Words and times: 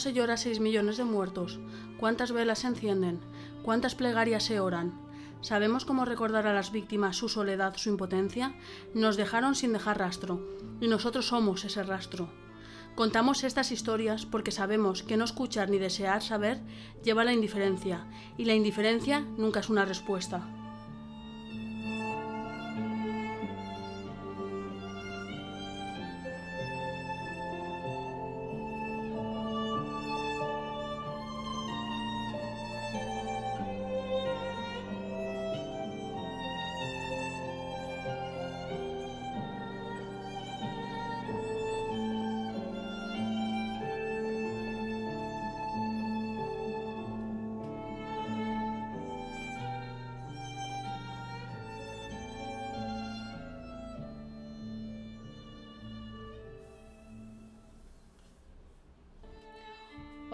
se 0.00 0.12
llora 0.12 0.36
6 0.36 0.60
millones 0.60 0.96
de 0.96 1.04
muertos? 1.04 1.58
¿Cuántas 1.98 2.32
velas 2.32 2.60
se 2.60 2.68
encienden? 2.68 3.20
¿Cuántas 3.62 3.94
plegarias 3.94 4.44
se 4.44 4.60
oran? 4.60 5.00
¿Sabemos 5.40 5.84
cómo 5.84 6.04
recordar 6.04 6.46
a 6.46 6.52
las 6.52 6.72
víctimas 6.72 7.16
su 7.16 7.28
soledad, 7.28 7.76
su 7.76 7.90
impotencia? 7.90 8.54
Nos 8.94 9.16
dejaron 9.16 9.54
sin 9.54 9.72
dejar 9.72 9.98
rastro, 9.98 10.40
y 10.80 10.88
nosotros 10.88 11.26
somos 11.26 11.64
ese 11.64 11.82
rastro. 11.82 12.28
Contamos 12.96 13.44
estas 13.44 13.70
historias 13.70 14.26
porque 14.26 14.50
sabemos 14.50 15.04
que 15.04 15.16
no 15.16 15.24
escuchar 15.24 15.70
ni 15.70 15.78
desear 15.78 16.22
saber 16.22 16.60
lleva 17.04 17.22
a 17.22 17.24
la 17.24 17.32
indiferencia, 17.32 18.06
y 18.36 18.44
la 18.44 18.54
indiferencia 18.54 19.20
nunca 19.20 19.60
es 19.60 19.68
una 19.68 19.84
respuesta. 19.84 20.57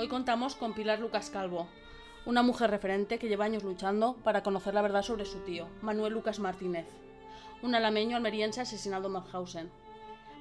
Hoy 0.05 0.11
contamos 0.11 0.55
con 0.55 0.75
Pilar 0.75 1.01
Lucas 1.01 1.31
Calvo, 1.31 1.67
una 2.27 2.43
mujer 2.43 2.71
referente 2.71 3.19
que 3.19 3.27
lleva 3.27 3.47
años 3.47 3.63
luchando 3.63 4.17
para 4.23 4.43
conocer 4.43 4.75
la 4.75 4.83
verdad 4.83 5.01
sobre 5.01 5.25
su 5.25 5.39
tío, 5.39 5.67
Manuel 5.81 6.13
Lucas 6.13 6.41
Martínez, 6.41 6.85
un 7.63 7.75
alameño 7.75 8.15
almeriense 8.15 8.61
asesinado 8.61 9.07
en 9.07 9.15
Mauthausen. 9.15 9.71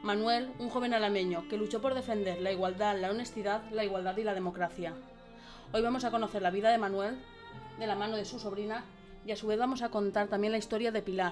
Manuel, 0.02 0.52
un 0.60 0.70
joven 0.70 0.94
alameño 0.94 1.48
que 1.48 1.56
luchó 1.56 1.80
por 1.80 1.94
defender 1.94 2.42
la 2.42 2.52
igualdad, 2.52 3.00
la 3.00 3.10
honestidad, 3.10 3.62
la 3.72 3.86
igualdad 3.86 4.18
y 4.18 4.26
la 4.26 4.34
democracia. 4.34 4.96
Hoy 5.72 5.82
vamos 5.82 6.04
a 6.04 6.12
conocer 6.12 6.42
la 6.42 6.52
vida 6.52 6.70
de 6.70 6.78
Manuel 6.78 7.18
de 7.80 7.88
la 7.88 7.96
mano 7.96 8.18
de 8.18 8.26
su 8.26 8.40
sobrina 8.40 8.84
y 9.26 9.32
a 9.32 9.38
su 9.38 9.48
vez 9.48 9.58
vamos 9.58 9.82
a 9.82 9.88
contar 9.88 10.28
también 10.28 10.52
la 10.52 10.60
historia 10.60 10.92
de 10.92 11.02
Pilar, 11.02 11.32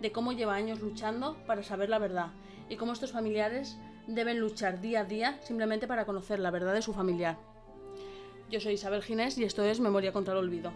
de 0.00 0.12
cómo 0.12 0.32
lleva 0.32 0.54
años 0.54 0.80
luchando 0.80 1.36
para 1.46 1.62
saber 1.62 1.90
la 1.90 1.98
verdad 1.98 2.28
y 2.70 2.76
cómo 2.76 2.94
estos 2.94 3.12
familiares 3.12 3.76
deben 4.06 4.38
luchar 4.38 4.80
día 4.80 5.00
a 5.00 5.04
día 5.04 5.38
simplemente 5.42 5.86
para 5.86 6.06
conocer 6.06 6.38
la 6.38 6.50
verdad 6.50 6.72
de 6.72 6.80
su 6.80 6.94
familiar. 6.94 7.36
Yo 8.50 8.60
soy 8.60 8.74
Isabel 8.74 9.02
Ginés 9.02 9.36
y 9.38 9.44
esto 9.44 9.64
es 9.64 9.80
Memoria 9.80 10.12
contra 10.12 10.32
el 10.32 10.38
Olvido. 10.38 10.72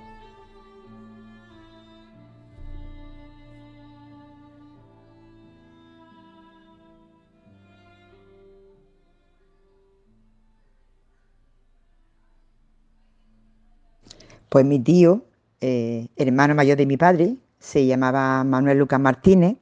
Pues 14.48 14.64
mi 14.64 14.80
tío, 14.80 15.22
eh, 15.60 16.08
hermano 16.16 16.56
mayor 16.56 16.76
de 16.76 16.84
mi 16.84 16.96
padre, 16.96 17.36
se 17.60 17.86
llamaba 17.86 18.42
Manuel 18.42 18.78
Lucas 18.78 18.98
Martínez, 18.98 19.56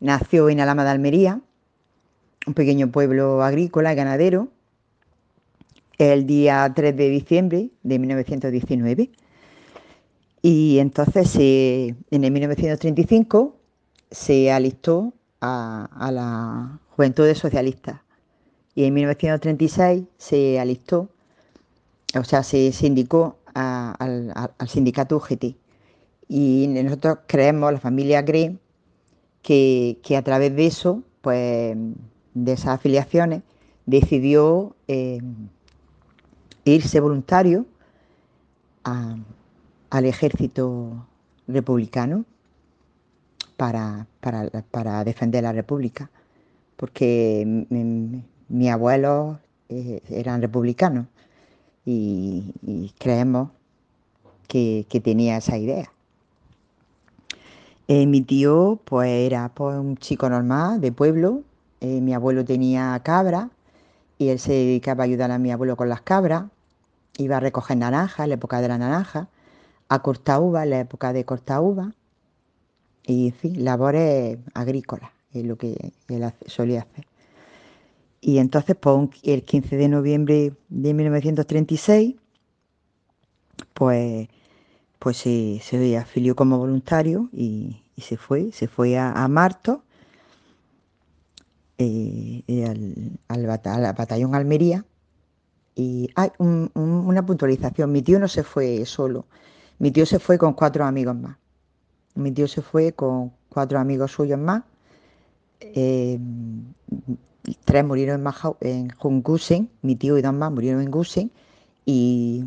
nació 0.00 0.50
en 0.50 0.60
Alama 0.60 0.84
de 0.84 0.90
Almería, 0.90 1.40
un 2.46 2.52
pequeño 2.52 2.88
pueblo 2.90 3.42
agrícola 3.42 3.94
y 3.94 3.96
ganadero, 3.96 4.48
el 5.98 6.26
día 6.26 6.72
3 6.74 6.96
de 6.96 7.08
diciembre 7.10 7.70
de 7.82 7.98
1919. 7.98 9.10
Y 10.42 10.78
entonces 10.78 11.34
eh, 11.38 11.94
en 12.10 12.24
el 12.24 12.30
1935 12.32 13.56
se 14.10 14.52
alistó 14.52 15.14
a, 15.40 15.88
a 15.92 16.12
la 16.12 16.80
Juventud 16.90 17.32
Socialista 17.34 18.04
y 18.74 18.84
en 18.84 18.94
1936 18.94 20.04
se 20.18 20.60
alistó, 20.60 21.10
o 22.18 22.24
sea, 22.24 22.42
se 22.42 22.72
sindicó 22.72 23.38
a- 23.54 23.92
al, 23.98 24.68
sindicato 24.68 25.16
UGT. 25.16 25.56
Y 26.28 26.66
nosotros 26.68 27.20
creemos, 27.26 27.72
la 27.72 27.80
familia 27.80 28.24
cree, 28.24 28.58
que, 29.42 29.98
que 30.02 30.16
a 30.16 30.22
través 30.22 30.54
de 30.56 30.66
eso, 30.66 31.02
pues 31.22 31.76
de 32.34 32.52
esas 32.52 32.68
afiliaciones, 32.68 33.42
decidió 33.86 34.76
eh, 34.88 35.20
irse 36.74 37.00
voluntario 37.00 37.66
al 39.90 40.04
ejército 40.06 41.06
republicano 41.46 42.24
para, 43.56 44.06
para- 44.20 44.48
para 44.70 45.04
defender 45.04 45.42
la 45.42 45.52
república, 45.52 46.10
porque 46.76 47.44
mi, 47.70 48.22
mi 48.48 48.70
abuelos 48.70 49.38
eh, 49.68 50.00
eran 50.10 50.40
republicanos 50.42 51.06
y, 51.84 52.54
creemos 52.98 53.50
que, 54.48 54.86
que 54.88 55.00
tenía 55.00 55.36
esa 55.38 55.58
idea. 55.58 55.90
Eh, 57.88 58.06
mi 58.06 58.20
tío 58.22 58.78
pues 58.84 59.08
era 59.10 59.48
pues, 59.54 59.76
un 59.78 59.96
chico 59.96 60.28
normal 60.28 60.80
de 60.80 60.92
pueblo, 60.92 61.42
eh, 61.80 62.00
mi 62.00 62.12
abuelo 62.14 62.44
tenía 62.44 63.00
cabras 63.02 63.48
y 64.18 64.28
él 64.28 64.38
se 64.38 64.52
dedicaba 64.52 65.04
a 65.04 65.06
ayudar 65.06 65.30
a 65.30 65.38
mi 65.38 65.50
abuelo 65.52 65.76
con 65.76 65.88
las 65.88 66.02
cabras, 66.02 66.44
iba 67.18 67.36
a 67.36 67.40
recoger 67.40 67.76
naranjas 67.76 68.24
en 68.24 68.30
la 68.30 68.34
época 68.36 68.60
de 68.60 68.68
la 68.68 68.78
naranja, 68.78 69.28
a 69.88 70.02
cortar 70.02 70.40
uva 70.40 70.64
en 70.64 70.70
la 70.70 70.80
época 70.80 71.12
de 71.12 71.24
cortar 71.24 71.60
uva 71.60 71.92
y 73.04 73.28
en 73.28 73.34
fin, 73.34 73.64
labores 73.64 74.38
agrícolas 74.54 75.10
es 75.32 75.44
lo 75.44 75.56
que 75.56 75.92
él 76.08 76.32
solía 76.46 76.80
hacer. 76.82 77.06
Y 78.20 78.38
entonces 78.38 78.76
pues, 78.76 79.10
el 79.22 79.44
15 79.44 79.76
de 79.76 79.88
noviembre 79.88 80.52
de 80.68 80.94
1936 80.94 82.16
pues 83.74 84.28
pues 84.98 85.16
se, 85.16 85.60
se 85.62 85.96
afilió 85.96 86.34
como 86.34 86.58
voluntario 86.58 87.28
y, 87.32 87.82
se 87.98 88.16
fue, 88.16 88.52
se 88.52 88.68
fue 88.68 88.96
a, 88.98 89.12
a 89.12 89.28
Marto, 89.28 89.82
eh, 91.78 92.42
al, 92.68 93.18
al 93.28 93.50
al 93.50 93.94
batallón 93.94 94.34
Almería. 94.34 94.84
Y 95.78 96.10
hay 96.16 96.30
un- 96.38 96.70
un- 96.74 97.06
una 97.06 97.24
puntualización, 97.24 97.92
mi 97.92 98.02
tío 98.02 98.18
no 98.18 98.28
se 98.28 98.42
fue 98.42 98.84
solo, 98.84 99.26
mi 99.78 99.92
tío 99.92 100.04
se 100.06 100.18
fue 100.18 100.36
con 100.38 100.52
cuatro 100.54 100.84
amigos 100.84 101.16
más. 101.16 101.36
Mi 102.16 102.32
tío 102.32 102.48
se 102.48 102.62
fue 102.62 102.92
con 102.94 103.32
cuatro 103.50 103.78
amigos 103.80 104.12
suyos 104.12 104.40
más. 104.40 104.64
eh, 105.60 106.18
tres 107.64 107.84
murieron 107.84 108.20
en, 108.20 108.26
Majau- 108.26 108.56
en 108.60 108.90
Jungusen, 108.90 109.70
mi 109.82 109.96
tío 109.96 110.18
y 110.18 110.22
dos 110.22 110.34
más 110.34 110.52
murieron 110.52 110.82
en 110.82 110.90
Gusen, 110.90 111.30
y, 111.86 112.44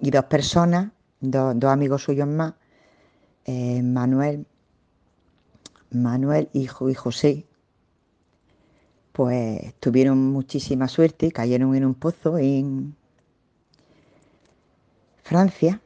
y 0.00 0.10
dos 0.10 0.24
personas, 0.24 0.90
dos, 1.20 1.58
dos 1.58 1.70
amigos 1.70 2.02
suyos 2.04 2.28
más, 2.28 2.54
eh, 3.46 3.82
Manuel, 3.82 4.46
Manuel 5.90 6.48
y, 6.52 6.62
y 6.62 6.94
José, 6.94 7.46
pues 9.12 9.74
tuvieron 9.80 10.18
muchísima 10.18 10.88
suerte, 10.88 11.32
cayeron 11.32 11.74
en 11.74 11.84
un 11.84 11.94
pozo 11.94 12.38
en 12.38 12.94
Francia 15.22 15.80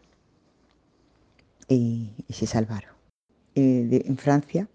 y, 1.68 2.10
y 2.28 2.32
se 2.32 2.46
salvaron. 2.46 2.94
Eh, 3.54 4.02
en 4.06 4.16
Francia, 4.16 4.68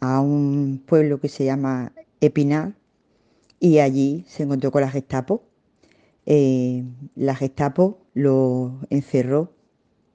a 0.00 0.20
un 0.20 0.82
pueblo 0.84 1.20
que 1.20 1.28
se 1.28 1.44
llama 1.44 1.92
Epinal, 2.20 2.74
y 3.60 3.78
allí 3.78 4.24
se 4.28 4.42
encontró 4.42 4.70
con 4.70 4.82
la 4.82 4.90
Gestapo. 4.90 5.44
Eh, 6.26 6.84
la 7.14 7.34
Gestapo 7.34 7.98
lo 8.12 8.80
encerró 8.90 9.52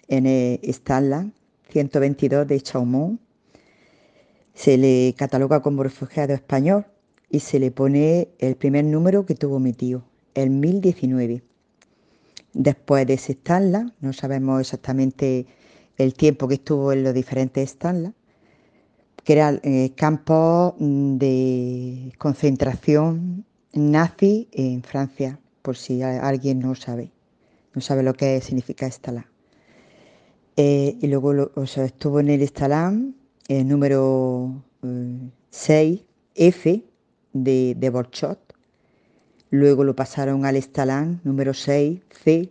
en 0.07 0.25
el 0.25 0.59
Stanland 0.63 1.33
122 1.69 2.47
de 2.47 2.61
Chaumont. 2.61 3.19
Se 4.53 4.77
le 4.77 5.15
cataloga 5.17 5.61
como 5.61 5.83
refugiado 5.83 6.33
español 6.33 6.85
y 7.29 7.39
se 7.39 7.59
le 7.59 7.71
pone 7.71 8.29
el 8.39 8.55
primer 8.55 8.85
número 8.85 9.25
que 9.25 9.35
tuvo 9.35 9.59
mi 9.59 9.73
tío, 9.73 10.03
el 10.33 10.49
1019. 10.49 11.43
Después 12.53 13.05
de 13.05 13.13
ese 13.13 13.33
Stanland, 13.33 13.93
no 14.01 14.13
sabemos 14.13 14.59
exactamente 14.61 15.45
el 15.97 16.13
tiempo 16.13 16.47
que 16.47 16.55
estuvo 16.55 16.91
en 16.91 17.03
los 17.03 17.13
diferentes 17.13 17.69
Stanland, 17.69 18.15
que 19.23 19.33
eran 19.33 19.59
eh, 19.63 19.91
campos 19.95 20.73
de 20.79 22.11
concentración 22.17 23.45
nazi 23.73 24.47
en 24.51 24.81
Francia, 24.81 25.39
por 25.61 25.77
si 25.77 26.01
alguien 26.01 26.59
no 26.59 26.73
sabe, 26.73 27.11
no 27.75 27.81
sabe 27.81 28.01
lo 28.01 28.13
que 28.15 28.41
significa 28.41 28.87
Estalan. 28.87 29.25
Eh, 30.57 30.97
y 30.99 31.07
luego 31.07 31.51
estuvo 31.63 32.19
en 32.19 32.29
el 32.29 32.41
Estalan, 32.41 33.15
el 33.47 33.67
número 33.67 34.63
6F 34.81 36.03
eh, 36.35 36.88
de, 37.33 37.75
de 37.77 37.89
Borchot. 37.89 38.39
Luego 39.51 39.83
lo 39.83 39.95
pasaron 39.95 40.45
al 40.45 40.55
Estalan 40.55 41.21
número 41.23 41.53
6C 41.53 42.49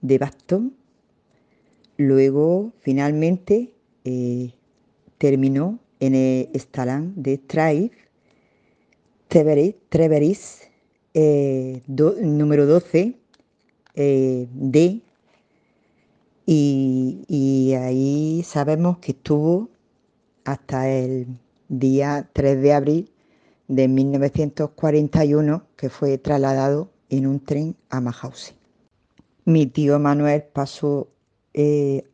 de 0.00 0.18
Baston. 0.18 0.74
Luego, 1.96 2.72
finalmente, 2.80 3.72
terminó 5.18 5.78
en 6.00 6.14
el 6.14 6.48
Estalán 6.52 7.14
de 7.16 7.38
Traif, 7.38 7.92
Treveris, 9.28 10.68
eh, 11.14 11.82
número 11.86 12.66
12, 12.66 13.16
eh, 13.94 14.48
y, 16.48 17.24
y, 17.28 17.74
ahí 17.74 18.42
sabemos 18.44 18.98
que 18.98 19.12
estuvo 19.12 19.68
hasta 20.44 20.88
el 20.88 21.26
día 21.68 22.28
3 22.32 22.62
de 22.62 22.72
abril 22.72 23.10
de 23.68 23.88
1941, 23.88 25.66
que 25.76 25.88
fue 25.90 26.18
trasladado 26.18 26.90
en 27.08 27.26
un 27.26 27.40
tren 27.40 27.76
a 27.90 28.00
Mahausen. 28.00 28.56
Mi 29.44 29.66
tío 29.66 29.98
Manuel 29.98 30.44
pasó 30.52 31.08
eh, 31.54 32.04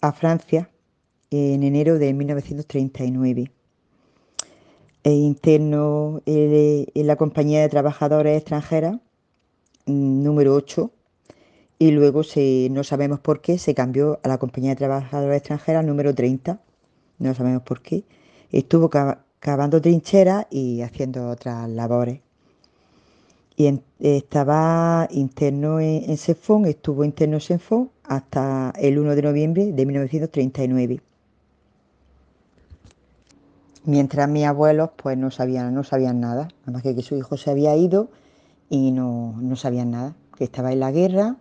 a 0.00 0.12
Francia 0.12 0.70
en 1.30 1.62
enero 1.62 1.98
de 1.98 2.12
1939. 2.12 3.50
E 5.04 5.12
interno 5.12 6.20
en 6.26 7.06
la 7.06 7.16
compañía 7.16 7.60
de 7.60 7.68
trabajadores 7.68 8.38
extranjeras 8.38 8.96
mm, 9.86 10.22
número 10.24 10.54
8 10.54 10.90
y 11.78 11.90
luego 11.92 12.24
se, 12.24 12.68
no 12.70 12.82
sabemos 12.82 13.20
por 13.20 13.40
qué 13.40 13.58
se 13.58 13.74
cambió 13.74 14.18
a 14.22 14.28
la 14.28 14.38
compañía 14.38 14.70
de 14.70 14.76
trabajadores 14.76 15.38
extranjeras 15.38 15.84
número 15.84 16.14
30, 16.14 16.60
no 17.18 17.34
sabemos 17.34 17.62
por 17.62 17.82
qué. 17.82 18.04
Estuvo 18.50 18.90
cavando 19.46 19.80
trincheras 19.80 20.48
y 20.50 20.82
haciendo 20.82 21.30
otras 21.30 21.68
labores. 21.68 22.18
Y 23.56 23.80
estaba 24.00 25.06
interno 25.12 25.78
en, 25.78 26.10
en 26.10 26.16
Sefón, 26.16 26.66
estuvo 26.66 27.04
interno 27.04 27.36
en 27.36 27.40
Sefón 27.40 27.90
hasta 28.02 28.72
el 28.76 28.98
1 28.98 29.14
de 29.14 29.22
noviembre 29.22 29.72
de 29.72 29.86
1939 29.86 31.00
mientras 33.84 34.28
mis 34.28 34.44
abuelos 34.46 34.90
pues 34.96 35.16
no 35.16 35.30
sabían, 35.30 35.72
no 35.72 35.84
sabían 35.84 36.18
nada, 36.18 36.48
nada 36.62 36.72
más 36.72 36.82
que 36.82 36.96
que 36.96 37.02
su 37.02 37.14
hijo 37.14 37.36
se 37.36 37.52
había 37.52 37.76
ido 37.76 38.08
y 38.68 38.90
no, 38.90 39.36
sabían 39.54 39.92
nada, 39.92 40.16
que 40.36 40.42
estaba 40.42 40.72
en 40.72 40.80
la 40.80 40.90
guerra 40.90 41.36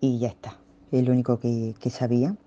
y 0.00 0.20
ya 0.20 0.28
está, 0.28 0.58
es 0.92 1.04
lo 1.04 1.10
único 1.12 1.40
que, 1.40 1.74
que 1.80 1.90
sabían. 1.90 2.38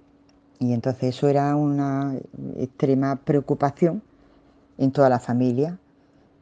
Y 0.58 0.72
entonces 0.72 1.16
eso 1.16 1.28
era 1.28 1.54
una 1.58 2.16
extrema 2.58 3.18
preocupación 3.18 4.02
en 4.77 4.91
toda 4.91 5.09
la 5.09 5.19
familia. 5.19 5.77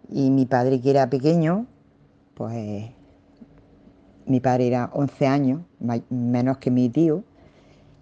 Y 0.10 0.30
mi 0.30 0.46
padre, 0.46 0.82
que 0.82 0.90
era 0.90 1.10
pequeño, 1.10 1.66
pues 2.34 2.92
mi 4.26 4.40
padre 4.40 4.68
era 4.68 4.90
11 4.94 5.28
años, 5.28 5.62
menos 6.10 6.58
que 6.58 6.72
mi 6.72 6.90
tío, 6.90 7.24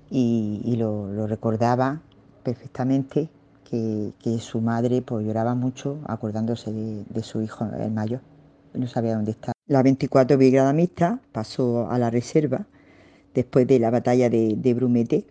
y, 0.09 0.75
lo, 0.77 1.11
lo 1.11 1.27
recordaba 1.27 2.01
perfectamente 2.43 3.29
que, 3.69 4.37
su 4.39 4.61
madre 4.61 5.01
pues, 5.01 5.25
lloraba 5.25 5.55
mucho 5.55 5.99
acordándose 6.05 6.71
de, 6.71 7.23
su 7.23 7.41
hijo, 7.41 7.65
el 7.65 7.91
mayor. 7.91 8.21
No 8.73 8.87
sabía 8.87 9.15
dónde 9.15 9.31
estaba. 9.31 9.53
La 9.67 9.83
24 9.83 10.37
Brigada 10.37 10.71
Mixta 10.71 11.19
pasó 11.31 11.89
a 11.89 11.97
la 11.97 12.09
reserva 12.09 12.65
después 13.33 13.67
de 13.67 13.79
la 13.79 13.89
batalla 13.89 14.29
de, 14.29 14.55
de 14.55 14.73
Brumete 14.73 15.25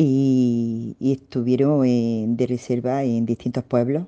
y, 0.00 0.96
estuvieron 1.00 2.36
de 2.36 2.46
reserva 2.46 3.02
en 3.02 3.26
distintos 3.26 3.64
pueblos, 3.64 4.06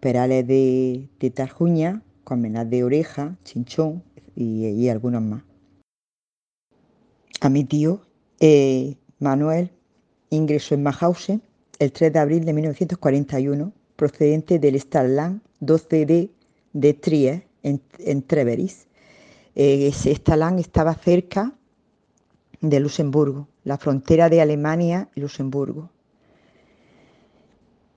Perales 0.00 0.46
de, 0.46 1.08
de 1.20 1.30
Tarjuña, 1.30 2.02
Colmenar 2.24 2.68
de 2.68 2.84
Oreja, 2.84 3.36
Chinchón 3.44 4.02
y, 4.34 4.88
algunos 4.88 5.20
más. 5.20 5.42
A 7.42 7.50
mi 7.50 7.64
tío 7.64 8.00
eh, 8.40 8.96
Manuel 9.18 9.70
ingresó 10.30 10.74
en 10.74 10.82
Mahausen 10.82 11.42
el 11.78 11.92
3 11.92 12.14
de 12.14 12.18
abril 12.18 12.44
de 12.46 12.54
1941, 12.54 13.72
procedente 13.96 14.58
del 14.58 14.80
Starland 14.80 15.42
12D 15.60 16.30
de 16.72 16.94
Trier, 16.94 17.46
en, 17.62 18.22
Treveris. 18.22 18.86
Eh, 19.54 19.88
ese 19.88 20.14
Starland 20.14 20.60
estaba 20.60 20.94
cerca 20.94 21.52
de 22.60 22.80
Luxemburgo, 22.80 23.48
la 23.64 23.78
frontera 23.78 24.28
de 24.28 24.40
Alemania 24.40 25.08
y 25.14 25.20
Luxemburgo. 25.20 25.90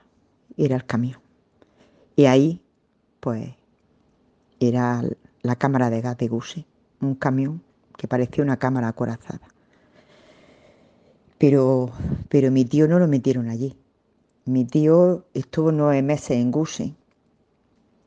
Era 0.57 0.77
el 0.77 0.85
camión. 0.85 1.21
Y 2.17 2.27
ahí, 2.27 2.63
pues, 3.21 3.55
era 4.61 5.03
la 5.43 5.57
cámara 5.57 5.91
de 5.91 6.01
gas 6.01 6.19
de 6.19 6.29
Guse, 6.29 6.67
un 7.01 7.15
camión 7.15 7.63
que 7.97 8.09
parecía 8.09 8.45
una 8.45 8.59
cámara 8.59 8.89
acorazada. 8.89 9.49
Pero, 11.39 11.91
pero 12.29 12.51
mi 12.51 12.65
tío 12.65 12.89
no 12.89 12.99
lo 12.99 13.09
metieron 13.09 13.49
allí. 13.49 13.77
Mi 14.45 14.65
tío 14.65 15.27
estuvo 15.35 15.73
nueve 15.73 16.03
meses 16.03 16.33
en 16.33 16.51
Gusen. 16.51 16.97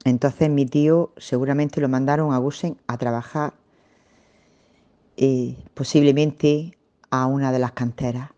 Entonces 0.04 0.50
mi 0.50 0.66
tío 0.66 1.14
seguramente 1.18 1.80
lo 1.80 1.88
mandaron 1.88 2.34
a 2.34 2.38
Gusen 2.40 2.78
a 2.88 2.98
trabajar 2.98 3.54
eh, 5.18 5.56
posiblemente 5.74 6.78
a 7.10 7.28
una 7.28 7.52
de 7.52 7.60
las 7.60 7.74
canteras 7.74 8.32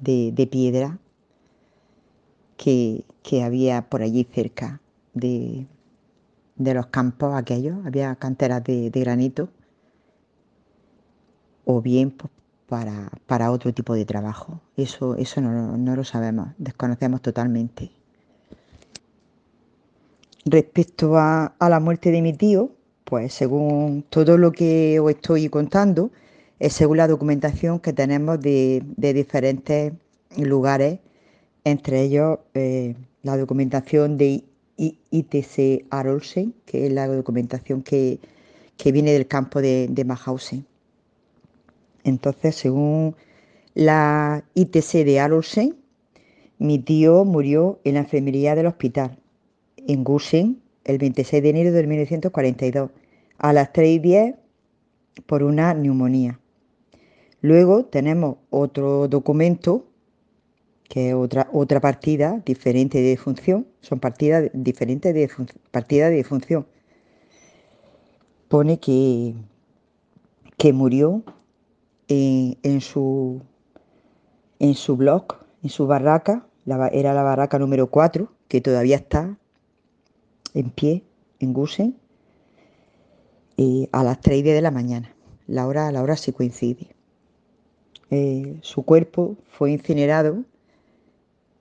de, 0.00 0.48
piedra 0.50 0.98
que, 2.56 3.04
que 3.22 3.42
había 3.42 3.88
por 3.88 4.02
allí 4.02 4.24
cerca 4.24 4.80
de, 5.14 5.66
de 6.56 6.74
los 6.74 6.86
campos 6.86 7.34
aquellos, 7.34 7.84
había 7.84 8.14
canteras 8.16 8.62
de, 8.64 8.90
granito, 8.90 9.48
o 11.64 11.80
bien 11.80 12.10
pues, 12.10 12.32
para, 12.68 13.10
para, 13.26 13.50
otro 13.50 13.72
tipo 13.72 13.94
de 13.94 14.04
trabajo. 14.04 14.60
Eso, 14.76 15.16
eso 15.16 15.40
no, 15.40 15.76
no 15.76 15.96
lo 15.96 16.04
sabemos, 16.04 16.48
desconocemos 16.58 17.22
totalmente. 17.22 17.90
Respecto 20.44 21.16
a, 21.16 21.54
a, 21.58 21.68
la 21.68 21.80
muerte 21.80 22.10
de 22.10 22.22
mi 22.22 22.32
tío, 22.34 22.70
pues 23.04 23.32
según 23.32 24.04
todo 24.10 24.36
lo 24.38 24.52
que 24.52 25.00
os 25.00 25.10
estoy 25.10 25.48
contando, 25.48 26.10
es 26.58 26.72
según 26.74 26.98
la 26.98 27.08
documentación 27.08 27.80
que 27.80 27.92
tenemos 27.92 28.40
de, 28.40 28.82
de 28.96 29.12
diferentes 29.12 29.92
lugares, 30.36 31.00
entre 31.64 32.02
ellos 32.02 32.38
eh, 32.54 32.94
la 33.22 33.36
documentación 33.36 34.18
de 34.18 34.44
ITC 34.76 35.86
Arolsen, 35.90 36.54
que 36.64 36.86
es 36.86 36.92
la 36.92 37.06
documentación 37.06 37.82
que, 37.82 38.18
que 38.76 38.92
viene 38.92 39.12
del 39.12 39.26
campo 39.26 39.60
de, 39.60 39.86
de. 39.88 40.64
Entonces, 42.04 42.54
según 42.56 43.16
la 43.74 44.44
ITC 44.54 45.04
de 45.04 45.20
Arolsen, 45.20 45.76
mi 46.58 46.78
tío 46.78 47.24
murió 47.24 47.80
en 47.84 47.94
la 47.94 48.00
enfermería 48.00 48.54
del 48.54 48.66
hospital, 48.66 49.18
en 49.86 50.04
Gusen, 50.04 50.60
el 50.84 50.98
26 50.98 51.42
de 51.42 51.48
enero 51.48 51.72
de 51.72 51.86
1942, 51.86 52.90
a 53.38 53.52
las 53.52 53.72
3 53.72 53.88
y 53.88 53.98
10 53.98 54.34
por 55.26 55.42
una 55.42 55.74
neumonía. 55.74 56.38
Luego 57.40 57.84
tenemos 57.84 58.36
otro 58.50 59.08
documento, 59.08 59.86
que 60.88 61.10
es 61.10 61.14
otra, 61.14 61.48
otra 61.52 61.80
partida 61.80 62.42
diferente 62.44 63.00
de 63.00 63.16
función, 63.16 63.66
son 63.80 64.00
partidas 64.00 64.50
diferentes 64.52 65.14
de 65.14 65.30
partida 65.70 66.10
de 66.10 66.24
función. 66.24 66.66
Pone 68.48 68.78
que, 68.78 69.34
que 70.56 70.72
murió 70.72 71.22
en, 72.08 72.80
su, 72.80 73.42
en 74.58 74.74
su 74.74 74.96
blog, 74.96 75.24
en 75.62 75.70
su 75.70 75.86
barraca, 75.86 76.46
era 76.92 77.14
la 77.14 77.22
barraca 77.22 77.58
número 77.58 77.88
4, 77.88 78.30
que 78.48 78.60
todavía 78.60 78.96
está 78.96 79.36
en 80.52 80.70
pie 80.70 81.02
en 81.40 81.52
Gusen, 81.52 81.96
y 83.56 83.88
a 83.92 84.04
las 84.04 84.20
3 84.20 84.38
y 84.38 84.42
10 84.42 84.56
de 84.56 84.62
la 84.62 84.70
mañana. 84.70 85.14
La 85.46 85.66
hora, 85.66 85.90
la 85.92 86.02
hora 86.02 86.16
sí 86.16 86.32
coincide. 86.32 86.88
Eh, 88.10 88.58
su 88.62 88.82
cuerpo 88.82 89.36
fue 89.50 89.72
incinerado 89.72 90.44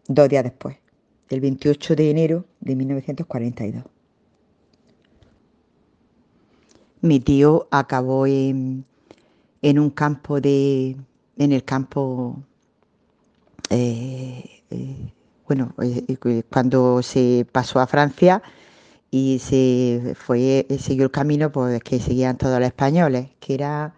dos 0.08 0.30
días 0.30 0.44
después, 0.44 0.78
el 1.30 1.42
28 1.42 1.96
de 1.96 2.10
enero 2.10 2.46
de 2.60 2.76
1942. 2.76 3.84
Mi 7.02 7.20
tío 7.20 7.68
acabó 7.72 8.26
en, 8.28 8.86
en 9.62 9.80
un 9.80 9.90
campo 9.90 10.40
de, 10.40 10.96
en 11.38 11.52
el 11.52 11.64
campo, 11.64 12.42
eh, 13.70 14.64
eh, 14.70 15.14
bueno, 15.48 15.74
eh, 15.82 16.44
cuando 16.50 17.02
se 17.02 17.46
pasó 17.52 17.80
a 17.80 17.88
Francia 17.88 18.42
y 19.12 19.40
se 19.40 20.16
fue, 20.18 20.66
siguió 20.80 21.06
el 21.06 21.12
camino 21.12 21.52
pues, 21.52 21.82
que 21.84 22.00
seguían 22.00 22.38
todos 22.38 22.60
los 22.60 22.68
españoles, 22.68 23.30
que 23.40 23.54
era 23.56 23.96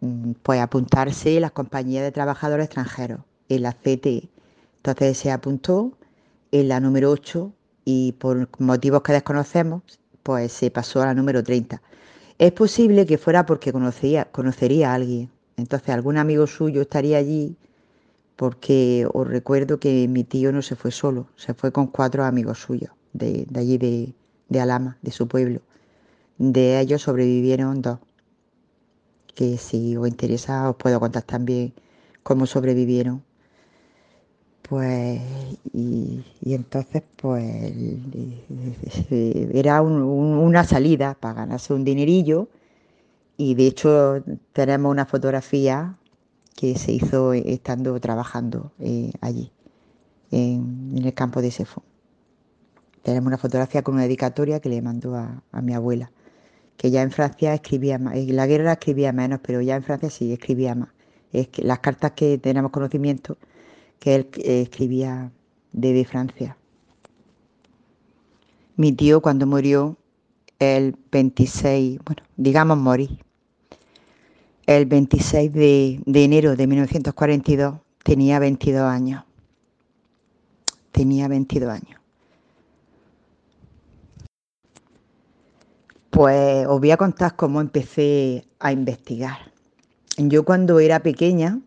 mm, 0.00 0.32
pues 0.42 0.60
apuntarse 0.60 1.40
las 1.40 1.52
compañías 1.52 2.04
de 2.04 2.12
trabajadores 2.12 2.66
extranjeros, 2.66 3.20
en 3.48 3.62
la 3.62 3.72
CTE. 3.72 4.28
Entonces 4.78 5.18
se 5.18 5.30
apuntó 5.30 5.98
en 6.52 6.68
la 6.68 6.80
número 6.80 7.10
8 7.10 7.52
y 7.84 8.12
por 8.12 8.48
motivos 8.60 9.02
que 9.02 9.12
desconocemos, 9.12 9.82
pues 10.22 10.52
se 10.52 10.70
pasó 10.70 11.02
a 11.02 11.06
la 11.06 11.14
número 11.14 11.42
30. 11.42 11.82
Es 12.38 12.52
posible 12.52 13.06
que 13.06 13.18
fuera 13.18 13.46
porque 13.46 13.72
conocía, 13.72 14.26
conocería 14.26 14.92
a 14.92 14.94
alguien. 14.94 15.30
Entonces 15.56 15.90
algún 15.90 16.18
amigo 16.18 16.46
suyo 16.46 16.82
estaría 16.82 17.18
allí 17.18 17.56
porque 18.36 19.08
os 19.12 19.26
recuerdo 19.26 19.80
que 19.80 20.06
mi 20.06 20.22
tío 20.22 20.52
no 20.52 20.62
se 20.62 20.76
fue 20.76 20.92
solo, 20.92 21.26
se 21.34 21.54
fue 21.54 21.72
con 21.72 21.88
cuatro 21.88 22.24
amigos 22.24 22.60
suyos 22.60 22.92
de, 23.12 23.46
allí 23.56 23.78
de, 23.78 24.14
de 24.48 24.60
Alama, 24.60 24.96
de 25.02 25.10
su 25.10 25.26
pueblo. 25.26 25.60
De 26.38 26.78
ellos 26.80 27.02
sobrevivieron 27.02 27.82
dos, 27.82 27.98
que 29.34 29.58
si 29.58 29.96
os 29.96 30.06
interesa 30.06 30.70
os 30.70 30.76
puedo 30.76 31.00
contar 31.00 31.24
también 31.24 31.74
cómo 32.22 32.46
sobrevivieron. 32.46 33.24
Pues, 34.68 35.20
y, 35.72 36.22
y 36.42 36.54
entonces, 36.54 37.02
pues, 37.16 37.72
era 39.10 39.80
un, 39.80 40.02
un, 40.02 40.38
una 40.38 40.64
salida 40.64 41.16
para 41.18 41.34
ganarse 41.34 41.72
un 41.72 41.84
dinerillo. 41.84 42.48
Y 43.38 43.54
de 43.54 43.66
hecho, 43.68 44.22
tenemos 44.52 44.90
una 44.92 45.06
fotografía 45.06 45.96
que 46.56 46.76
se 46.76 46.92
hizo 46.92 47.32
estando 47.32 47.98
trabajando 48.00 48.72
eh, 48.80 49.12
allí, 49.20 49.52
en, 50.30 50.92
en, 50.96 51.04
el 51.06 51.14
campo 51.14 51.40
de 51.42 51.50
Sefo. 51.50 51.82
Tenemos 53.02 53.28
una 53.28 53.38
fotografía 53.38 53.82
con 53.82 53.94
una 53.94 54.04
dedicatoria 54.04 54.60
que 54.60 54.68
le 54.68 54.82
mandó 54.82 55.14
a, 55.16 55.42
a 55.52 55.62
mi 55.62 55.72
abuela, 55.74 56.10
que 56.76 56.90
ya 56.90 57.02
en 57.02 57.12
Francia 57.12 57.54
escribía 57.54 57.98
más, 57.98 58.16
en 58.16 58.36
la 58.36 58.46
guerra 58.46 58.72
escribía 58.72 59.12
menos, 59.12 59.40
pero 59.42 59.60
ya 59.62 59.76
en 59.76 59.82
Francia 59.84 60.10
sí 60.10 60.32
escribía 60.32 60.74
más. 60.74 60.90
Es 61.32 61.48
que 61.48 61.62
las 61.62 61.78
cartas 61.80 62.12
que 62.12 62.38
tenemos 62.38 62.70
conocimiento 62.72 63.38
que 63.98 64.14
él 64.14 64.28
escribía 64.44 65.30
desde 65.72 66.04
Francia. 66.04 66.56
Mi 68.76 68.92
tío 68.92 69.20
cuando 69.20 69.46
murió 69.46 69.96
el 70.58 70.96
26, 71.10 71.98
bueno, 72.04 72.22
digamos 72.36 72.78
morí, 72.78 73.18
el 74.66 74.86
26 74.86 75.52
de, 75.52 76.00
de 76.04 76.24
enero 76.24 76.54
de 76.54 76.66
1942 76.66 77.76
tenía 78.02 78.38
22 78.38 78.82
años. 78.82 79.24
Tenía 80.92 81.28
22 81.28 81.70
años. 81.70 82.00
Pues 86.10 86.66
os 86.66 86.80
voy 86.80 86.90
a 86.90 86.96
contar 86.96 87.36
cómo 87.36 87.60
empecé 87.60 88.44
a 88.58 88.72
investigar. 88.72 89.52
Yo 90.16 90.44
cuando 90.44 90.80
era 90.80 91.00
pequeña, 91.00 91.60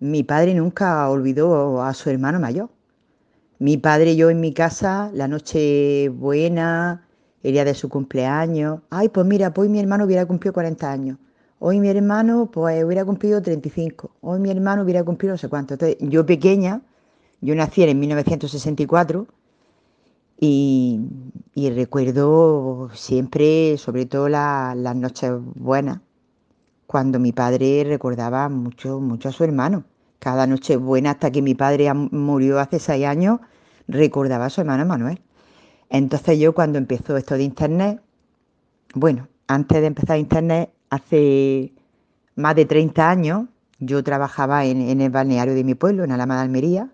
mi 0.00 0.22
padre 0.22 0.54
nunca 0.54 1.08
olvidó 1.10 1.82
a 1.82 1.92
su 1.94 2.10
hermano 2.10 2.40
mayor. 2.40 2.70
Mi 3.58 3.76
padre 3.76 4.16
yo 4.16 4.30
en 4.30 4.40
mi 4.40 4.52
casa, 4.52 5.10
la 5.14 5.26
noche 5.28 6.08
buena, 6.10 7.08
el 7.42 7.52
día 7.52 7.64
de 7.64 7.74
su 7.74 7.88
cumpleaños. 7.88 8.80
Ay, 8.90 9.08
pues 9.08 9.26
mira, 9.26 9.52
pues 9.52 9.68
mi 9.68 9.80
hermano 9.80 10.04
hubiera 10.04 10.26
cumplido 10.26 10.52
40 10.52 10.90
años. 10.90 11.18
Hoy 11.58 11.80
mi 11.80 11.88
hermano 11.88 12.50
pues 12.52 12.84
hubiera 12.84 13.04
cumplido 13.04 13.42
35. 13.42 14.10
Hoy 14.20 14.38
mi 14.38 14.50
hermano 14.50 14.82
hubiera 14.82 15.02
cumplido 15.02 15.34
no 15.34 15.38
sé 15.38 15.48
cuánto. 15.48 15.74
Entonces, 15.74 15.96
yo 16.00 16.24
pequeña, 16.24 16.82
yo 17.40 17.54
nací 17.54 17.82
en 17.82 17.98
1964 17.98 19.26
y, 20.40 21.00
y 21.54 21.70
recuerdo 21.70 22.90
siempre, 22.94 23.76
sobre 23.78 24.06
todo 24.06 24.28
la, 24.28 24.74
las 24.76 24.94
noches 24.94 25.32
buenas, 25.56 26.00
cuando 26.88 27.18
mi 27.18 27.32
padre 27.32 27.84
recordaba 27.84 28.48
mucho, 28.48 28.98
mucho 28.98 29.28
a 29.28 29.32
su 29.32 29.44
hermano. 29.44 29.84
Cada 30.18 30.46
noche 30.46 30.78
buena 30.78 31.10
hasta 31.10 31.30
que 31.30 31.42
mi 31.42 31.54
padre 31.54 31.92
murió 31.92 32.58
hace 32.58 32.78
seis 32.78 33.04
años, 33.04 33.40
recordaba 33.88 34.46
a 34.46 34.50
su 34.50 34.62
hermano 34.62 34.86
Manuel. 34.86 35.20
Entonces 35.90 36.38
yo 36.38 36.54
cuando 36.54 36.78
empezó 36.78 37.18
esto 37.18 37.34
de 37.34 37.42
internet, 37.42 38.00
bueno, 38.94 39.28
antes 39.48 39.82
de 39.82 39.86
empezar 39.86 40.16
internet, 40.16 40.70
hace 40.88 41.74
más 42.36 42.56
de 42.56 42.64
30 42.64 43.10
años, 43.10 43.48
yo 43.80 44.02
trabajaba 44.02 44.64
en, 44.64 45.02
el 45.02 45.10
balneario 45.10 45.54
de 45.54 45.64
mi 45.64 45.74
pueblo, 45.74 46.04
en 46.04 46.12
Alama 46.12 46.36
de 46.36 46.40
Almería, 46.40 46.88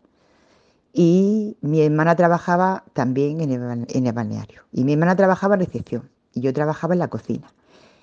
y 0.92 1.56
mi 1.60 1.82
hermana 1.82 2.16
trabajaba 2.16 2.82
también 2.94 3.40
en 3.40 3.52
el, 3.52 3.86
en 3.88 4.06
el 4.08 4.12
balneario. 4.12 4.62
Y 4.72 4.82
mi 4.82 4.94
hermana 4.94 5.14
trabajaba 5.14 5.54
en 5.54 5.60
recepción 5.60 6.10
y 6.32 6.40
yo 6.40 6.52
trabajaba 6.52 6.94
en 6.94 6.98
la 6.98 7.08
cocina. 7.08 7.46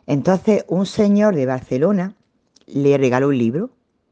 Entonces, 0.08 0.66
un 0.68 0.86
señor 0.86 1.36
de 1.36 1.46
Barcelona 1.46 2.16
le 2.68 2.98
regaló 2.98 3.30
un 3.30 3.38
libro, 3.38 3.70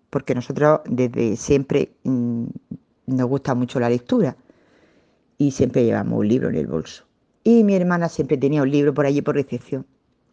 porque 0.10 0.36
nosotros 0.36 0.82
desde 0.86 1.36
siempre 1.36 1.92
mmm, 2.04 2.46
nos 3.06 3.28
gusta 3.28 3.56
mucho 3.56 3.80
la 3.80 3.90
lectura 3.90 4.38
y 5.38 5.52
siempre 5.52 5.84
llevamos 5.84 6.20
un 6.20 6.28
libro 6.28 6.50
en 6.50 6.56
el 6.56 6.68
bolso. 6.68 7.06
Y 7.44 7.64
mi 7.64 7.76
hermana 7.76 8.10
siempre 8.10 8.38
tenía 8.38 8.62
un 8.62 8.72
libro 8.72 8.94
por 8.94 9.06
allí 9.06 9.22
por 9.22 9.36
recepción. 9.36 9.86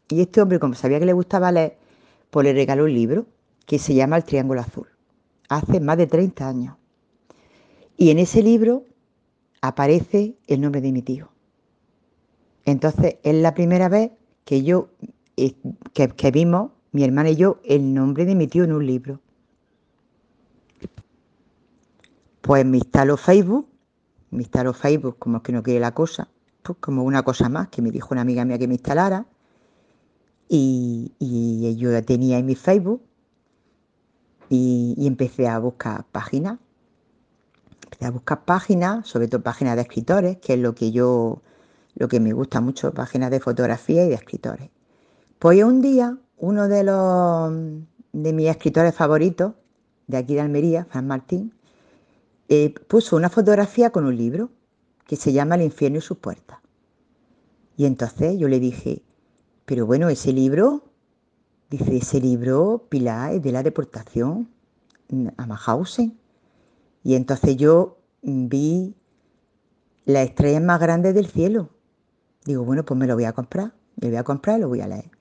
Y 0.09 0.21
este 0.21 0.41
hombre, 0.41 0.59
como 0.59 0.75
sabía 0.75 0.99
que 0.99 1.07
le 1.07 1.13
gustaba 1.13 1.53
leer, 1.53 1.77
pues 2.31 2.45
le 2.45 2.53
regaló 2.53 2.85
un 2.85 2.93
libro 2.93 3.27
que 3.67 3.79
se 3.79 3.95
llama 3.95 4.17
El 4.17 4.25
Triángulo 4.25 4.61
Azul, 4.61 4.89
hace 5.49 5.81
más 5.81 5.97
de 5.97 6.07
30 6.07 6.49
años. 6.49 6.77
Y 7.97 8.11
en 8.11 8.19
ese 8.19 8.43
libro 8.43 8.85
aparece 9.61 10.37
el 10.47 10.61
nombre 10.61 10.81
de 10.81 10.93
mi 10.93 11.03
tío. 11.03 11.31
Entonces, 12.65 13.17
es 13.23 13.35
la 13.35 13.55
primera 13.55 13.89
vez 13.89 14.11
que 14.45 14.63
yo 14.63 14.91
que, 15.37 16.09
que 16.09 16.31
vimos, 16.31 16.73
mi 16.93 17.05
hermana 17.05 17.31
y 17.31 17.37
yo, 17.37 17.61
el 17.65 17.93
nombre 17.93 18.25
de 18.25 18.35
mi 18.35 18.47
tío 18.47 18.65
en 18.65 18.73
un 18.73 18.87
libro. 18.87 19.21
Pues 22.41 22.65
me 22.65 22.79
instaló 22.79 23.17
Facebook, 23.17 23.69
me 24.31 24.43
instaló 24.43 24.73
Facebook 24.73 25.19
como 25.19 25.43
que 25.43 25.53
no 25.53 25.63
quiere 25.63 25.81
la 25.81 25.93
cosa, 25.93 26.29
pues 26.63 26.79
como 26.81 27.03
una 27.05 27.23
cosa 27.23 27.49
más 27.49 27.69
que 27.69 27.83
me 27.83 27.91
dijo 27.91 28.09
una 28.13 28.23
amiga 28.23 28.45
mía 28.45 28.59
que 28.59 28.69
me 28.69 28.75
instalara. 28.75 29.27
Y, 30.49 31.13
y 31.19 31.77
yo 31.77 32.05
tenía 32.05 32.39
en 32.39 32.47
mi 32.47 32.55
Facebook 32.55 33.03
y, 34.49 34.95
y 34.97 35.07
empecé 35.07 35.49
a 35.49 35.59
buscar 35.59 36.05
páginas. 36.05 36.59
Empecé 37.85 38.07
a 38.07 38.11
buscar 38.11 38.45
páginas, 38.45 39.09
sobre 39.09 39.29
todo 39.29 39.43
páginas 39.43 39.77
de 39.77 39.83
escritores, 39.83 40.39
que 40.39 40.55
es 40.55 40.61
lo 40.61 40.75
que 40.75 40.93
yo, 40.93 41.43
lo 41.95 42.09
que 42.09 42.21
me 42.21 42.33
gusta 42.33 42.61
mucho, 42.61 42.93
páginas 42.95 43.31
de 43.31 43.41
fotografía 43.41 44.05
y 44.05 44.09
de 44.09 44.15
escritores. 44.15 44.71
Pues 45.39 45.63
un 45.63 45.83
día, 45.83 46.17
uno 46.39 46.67
de 46.67 46.83
los 46.83 47.53
de 48.13 48.33
mis 48.33 48.49
escritores 48.49 48.95
favoritos, 48.95 49.53
de 50.07 50.17
aquí 50.17 50.35
de 50.35 50.41
Almería, 50.41 50.87
Fran 50.87 51.07
Martín, 51.07 51.53
eh, 52.49 52.73
puso 52.89 53.17
una 53.17 53.29
fotografía 53.29 53.91
con 53.91 54.07
un 54.07 54.17
libro 54.17 54.49
que 55.07 55.17
se 55.17 55.35
llama 55.35 55.57
El 55.57 55.63
infierno 55.63 55.99
y 55.99 56.01
sus 56.01 56.17
puertas. 56.17 56.59
Y 57.77 57.85
entonces 57.85 58.39
yo 58.39 58.49
le 58.49 58.61
dije, 58.61 59.03
pero 59.67 59.85
bueno, 59.85 60.09
ese 60.09 60.33
libro, 60.33 60.85
dice, 61.69 61.99
ese 61.99 62.19
libro, 62.19 62.87
Pilar, 62.89 63.35
es 63.35 63.43
de 63.43 63.53
la 63.53 63.63
deportación 63.63 64.49
a 65.37 65.47
Mahausen. 65.47 66.19
Y 67.05 67.15
entonces 67.15 67.59
yo 67.59 67.99
vi 68.23 68.95
las 70.07 70.29
estrellas 70.29 70.63
más 70.63 70.81
grandes 70.81 71.15
del 71.15 71.27
cielo. 71.27 71.69
Digo, 72.47 72.65
bueno, 72.65 72.87
pues 72.87 72.99
me 72.99 73.07
lo 73.07 73.15
voy 73.17 73.25
a 73.25 73.35
comprar, 73.35 73.75
me 73.97 74.07
lo 74.07 74.09
voy 74.09 74.17
a 74.17 74.25
comprar 74.25 74.57
y 74.57 74.63
lo 74.63 74.69
voy 74.69 74.81
a 74.81 74.89
leer. 74.89 75.16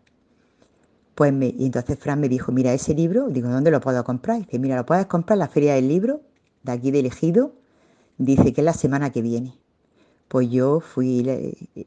Pues 1.16 1.32
me, 1.32 1.48
y 1.48 1.66
entonces 1.66 1.98
Fran 1.98 2.20
me 2.20 2.28
dijo, 2.28 2.52
mira 2.52 2.74
ese 2.74 2.94
libro, 2.94 3.30
digo, 3.30 3.50
¿dónde 3.50 3.72
lo 3.72 3.80
puedo 3.80 4.04
comprar? 4.04 4.40
dice, 4.40 4.60
mira, 4.60 4.76
lo 4.76 4.86
puedes 4.86 5.06
comprar 5.06 5.38
en 5.38 5.40
la 5.40 5.48
Feria 5.48 5.76
del 5.76 5.88
Libro, 5.88 6.22
de 6.64 6.74
aquí 6.74 6.92
de 6.92 7.00
Elegido, 7.00 7.54
dice 8.18 8.54
que 8.54 8.62
es 8.62 8.66
la 8.66 8.74
semana 8.74 9.12
que 9.12 9.22
viene. 9.22 9.54
Pues 10.28 10.50
yo 10.50 10.82
fui 10.82 11.24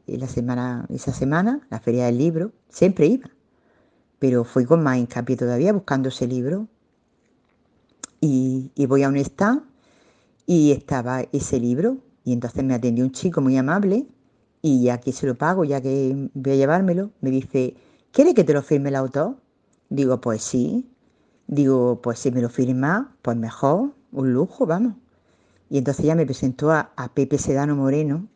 la 0.06 0.28
semana, 0.28 0.86
esa 0.88 1.12
semana, 1.12 1.66
la 1.70 1.78
Feria 1.80 2.06
del 2.06 2.16
Libro, 2.16 2.52
siempre 2.70 3.06
iba, 3.06 3.28
pero 4.18 4.44
fui 4.44 4.64
con 4.64 4.82
más 4.82 4.96
hincapié 4.96 5.36
todavía 5.36 5.72
buscando 5.72 6.08
ese 6.08 6.26
libro. 6.26 6.66
Y, 8.20 8.70
y 8.74 8.86
voy 8.86 9.02
a 9.02 9.08
un 9.08 9.16
stand 9.16 9.62
y 10.46 10.72
estaba 10.72 11.20
ese 11.32 11.60
libro, 11.60 11.98
y 12.24 12.32
entonces 12.32 12.64
me 12.64 12.74
atendió 12.74 13.04
un 13.04 13.12
chico 13.12 13.42
muy 13.42 13.58
amable, 13.58 14.06
y 14.62 14.84
ya 14.84 14.98
que 14.98 15.12
se 15.12 15.26
lo 15.26 15.34
pago, 15.36 15.64
ya 15.64 15.82
que 15.82 16.30
voy 16.32 16.52
a 16.52 16.56
llevármelo, 16.56 17.10
me 17.20 17.30
dice, 17.30 17.76
¿Quiere 18.12 18.34
que 18.34 18.44
te 18.44 18.52
lo 18.52 18.62
firme 18.62 18.88
el 18.88 18.96
autor? 18.96 19.36
Digo, 19.90 20.20
pues 20.20 20.42
sí. 20.42 20.88
Digo, 21.46 22.00
pues 22.02 22.18
si 22.18 22.30
me 22.30 22.42
lo 22.42 22.48
firma, 22.48 23.16
pues 23.22 23.36
mejor, 23.36 23.94
un 24.12 24.32
lujo, 24.32 24.66
vamos. 24.66 24.94
Y 25.70 25.78
entonces 25.78 26.04
ya 26.04 26.14
me 26.14 26.24
presentó 26.24 26.70
a, 26.72 26.92
Pepe 27.14 27.38
Sedano 27.38 27.76
Moreno, 27.76 28.26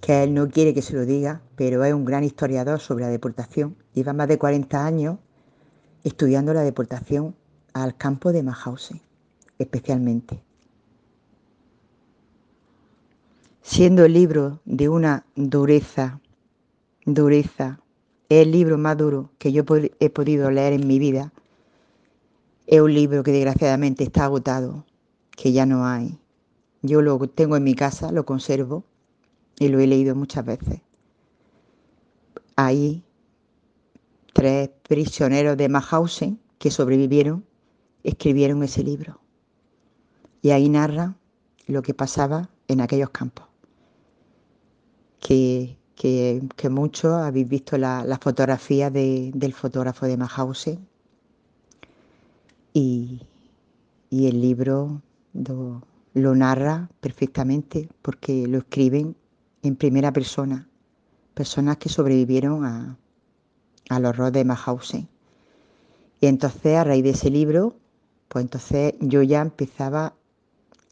que 0.00 0.22
él 0.22 0.34
no 0.34 0.48
quiere 0.48 0.74
que 0.74 0.82
se 0.82 0.94
lo 0.94 1.04
diga, 1.04 1.42
pero 1.56 1.84
es 1.84 1.92
un 1.92 2.04
gran 2.04 2.24
historiador 2.24 2.80
sobre 2.80 3.04
la 3.04 3.10
deportación. 3.10 3.76
Lleva 3.94 4.12
más 4.12 4.28
de 4.28 4.38
40 4.38 4.84
años 4.84 5.18
estudiando 6.04 6.54
la 6.54 6.62
deportación 6.62 7.34
al 7.74 7.96
campo 7.96 8.32
de 8.32 8.42
Mahausen, 8.42 9.00
especialmente. 9.58 10.42
Siendo 13.62 14.04
el 14.04 14.14
libro 14.14 14.60
de 14.64 14.88
una 14.88 15.26
dureza, 15.36 16.20
dureza 17.04 17.80
es 18.30 18.46
el 18.46 18.52
libro 18.52 18.78
más 18.78 18.96
duro 18.96 19.32
que 19.38 19.50
yo 19.50 19.64
he 19.98 20.08
podido 20.08 20.50
leer 20.52 20.72
en 20.72 20.86
mi 20.86 21.00
vida. 21.00 21.32
Es 22.68 22.80
un 22.80 22.94
libro 22.94 23.24
que 23.24 23.32
desgraciadamente 23.32 24.04
está 24.04 24.24
agotado, 24.24 24.86
que 25.32 25.50
ya 25.50 25.66
no 25.66 25.84
hay. 25.84 26.16
Yo 26.80 27.02
lo 27.02 27.18
tengo 27.28 27.56
en 27.56 27.64
mi 27.64 27.74
casa, 27.74 28.12
lo 28.12 28.24
conservo 28.24 28.84
y 29.58 29.66
lo 29.66 29.80
he 29.80 29.86
leído 29.88 30.14
muchas 30.14 30.44
veces. 30.44 30.80
Hay 32.54 33.02
tres 34.32 34.70
prisioneros 34.84 35.56
de 35.56 35.68
Mahausen 35.68 36.38
que 36.58 36.70
sobrevivieron, 36.70 37.44
escribieron 38.04 38.62
ese 38.62 38.84
libro. 38.84 39.20
Y 40.40 40.50
ahí 40.50 40.68
narra 40.68 41.16
lo 41.66 41.82
que 41.82 41.94
pasaba 41.94 42.48
en 42.68 42.80
aquellos 42.80 43.10
campos. 43.10 43.48
Que 45.18 45.79
que, 46.00 46.70
muchos 46.70 47.12
habéis 47.12 47.46
visto 47.46 47.76
la, 47.76 48.18
fotografía 48.22 48.88
de, 48.88 49.32
del 49.34 49.52
fotógrafo 49.52 50.06
de 50.06 50.16
Mahausen 50.16 50.88
y, 52.72 53.20
el 54.10 54.40
libro 54.40 55.02
lo, 55.34 55.82
lo, 56.14 56.34
narra 56.34 56.88
perfectamente 57.02 57.90
porque 58.00 58.46
lo 58.46 58.58
escriben 58.58 59.14
en 59.62 59.76
primera 59.76 60.10
persona, 60.10 60.66
personas 61.34 61.76
que 61.76 61.90
sobrevivieron 61.90 62.64
a, 62.64 62.96
al 63.90 64.06
horror 64.06 64.32
de 64.32 64.46
Mahausen. 64.46 65.06
Y 66.18 66.26
entonces 66.28 66.78
a 66.78 66.84
raíz 66.84 67.04
de 67.04 67.10
ese 67.10 67.28
libro, 67.28 67.76
pues 68.28 68.42
entonces 68.42 68.94
yo 69.00 69.22
ya 69.22 69.42
empezaba 69.42 70.14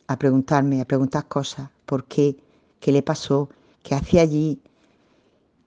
a 0.06 0.18
preguntarme, 0.18 0.82
a 0.82 0.84
preguntar 0.84 1.26
cosas, 1.28 1.70
¿por 1.86 2.04
qué? 2.04 2.36
¿Qué 2.78 2.92
le 2.92 3.02
pasó? 3.02 3.48
¿Qué 3.82 3.94
hacía 3.94 4.20
allí? 4.20 4.60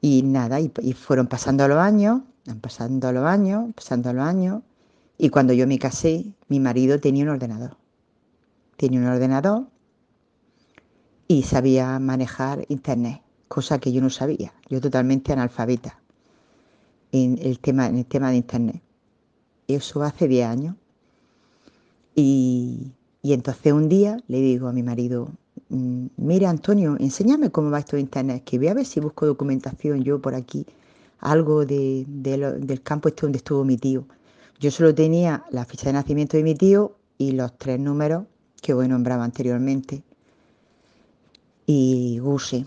Y 0.02 0.24
nada, 0.24 0.60
y, 0.60 0.94
fueron 0.94 1.28
pasando 1.28 1.68
los 1.68 1.78
años, 1.78 2.22
pasando 2.60 3.12
los 3.12 3.24
años, 3.24 3.72
pasando 3.76 4.12
los 4.12 4.26
años. 4.26 4.64
Y 5.18 5.30
cuando 5.30 5.54
yo 5.54 5.68
me 5.68 5.78
casé, 5.78 6.34
mi 6.48 6.60
marido 6.60 7.00
tenía 7.00 7.24
un 7.24 7.30
ordenador. 7.30 7.78
Tenía 8.78 9.00
un 9.00 9.06
ordenador 9.06 9.68
y 11.28 11.44
sabía 11.44 12.00
manejar 12.00 12.66
internet, 12.68 13.22
cosa 13.48 13.80
que 13.80 13.92
yo 13.92 14.02
no 14.02 14.10
sabía. 14.10 14.54
Yo 14.70 14.82
totalmente 14.82 15.32
analfabeta 15.32 16.00
en 17.12 17.38
el 17.40 17.60
tema, 17.60 17.88
en 17.88 17.98
el 17.98 18.06
tema 18.06 18.32
de 18.32 18.38
internet. 18.38 18.82
Eso 19.68 20.02
hace 20.02 20.28
10 20.28 20.48
años. 20.48 20.76
Y, 22.16 22.92
y 23.22 23.34
entonces 23.34 23.72
un 23.72 23.88
día 23.88 24.18
le 24.28 24.42
digo 24.42 24.68
a 24.68 24.74
mi 24.74 24.82
marido, 24.82 25.30
mira 25.72 26.50
Antonio, 26.50 26.98
enséñame 27.00 27.50
cómo 27.50 27.72
va 27.72 27.80
esto 27.80 27.96
de 27.96 28.02
internet, 28.02 28.44
que 28.44 28.58
voy 28.58 28.68
a 28.68 28.74
ver 28.74 28.86
si 28.86 29.00
busco 29.00 29.26
documentación 29.26 30.04
yo 30.04 30.22
por 30.22 30.36
aquí, 30.36 30.66
algo 31.20 31.66
de, 31.66 32.06
del 32.08 32.82
campo 32.82 33.08
este 33.08 33.22
donde 33.22 33.38
estuvo 33.38 33.64
mi 33.64 33.78
tío. 33.78 34.06
Yo 34.60 34.70
solo 34.70 34.94
tenía 34.94 35.46
la 35.50 35.66
ficha 35.66 35.88
de 35.88 35.94
nacimiento 35.94 36.38
de 36.38 36.44
mi 36.44 36.56
tío 36.56 36.98
y 37.18 37.32
los 37.32 37.58
tres 37.58 37.80
números 37.80 38.26
que 38.62 38.74
voy 38.74 38.88
nombraba 38.88 39.24
anteriormente. 39.24 40.04
Y 41.66 42.20
Guse. 42.20 42.66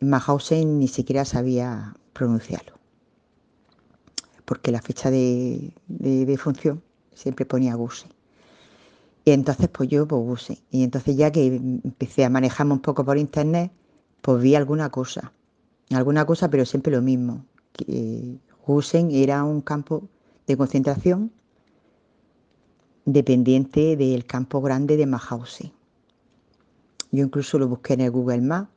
Mahausen 0.00 0.78
ni 0.78 0.88
siquiera 0.88 1.24
sabía 1.24 1.94
pronunciarlo. 2.12 2.74
Porque 4.44 4.70
la 4.70 4.82
fecha 4.82 5.10
de, 5.10 5.72
de, 5.88 6.26
de 6.26 6.38
función 6.38 6.82
siempre 7.14 7.46
ponía 7.46 7.74
Guse. 7.74 8.06
Y 9.24 9.30
entonces 9.30 9.68
pues 9.68 9.88
yo 9.88 10.06
pues 10.06 10.22
usé. 10.24 10.62
Y 10.70 10.84
entonces 10.84 11.16
ya 11.16 11.30
que 11.30 11.46
empecé 11.46 12.24
a 12.24 12.30
manejarme 12.30 12.74
un 12.74 12.80
poco 12.80 13.04
por 13.04 13.16
internet, 13.16 13.72
pues 14.20 14.42
vi 14.42 14.54
alguna 14.54 14.90
cosa. 14.90 15.32
Alguna 15.90 16.26
cosa, 16.26 16.50
pero 16.50 16.64
siempre 16.66 16.92
lo 16.92 17.02
mismo. 17.02 17.44
Que 17.72 18.38
Husen 18.66 19.10
era 19.10 19.44
un 19.44 19.60
campo 19.60 20.08
de 20.46 20.56
concentración 20.56 21.32
dependiente 23.06 23.96
del 23.96 24.24
campo 24.26 24.60
grande 24.60 24.96
de 24.96 25.06
Mahausen. 25.06 25.72
Yo 27.10 27.24
incluso 27.24 27.58
lo 27.58 27.68
busqué 27.68 27.94
en 27.94 28.00
el 28.02 28.10
Google 28.10 28.40
Maps 28.40 28.70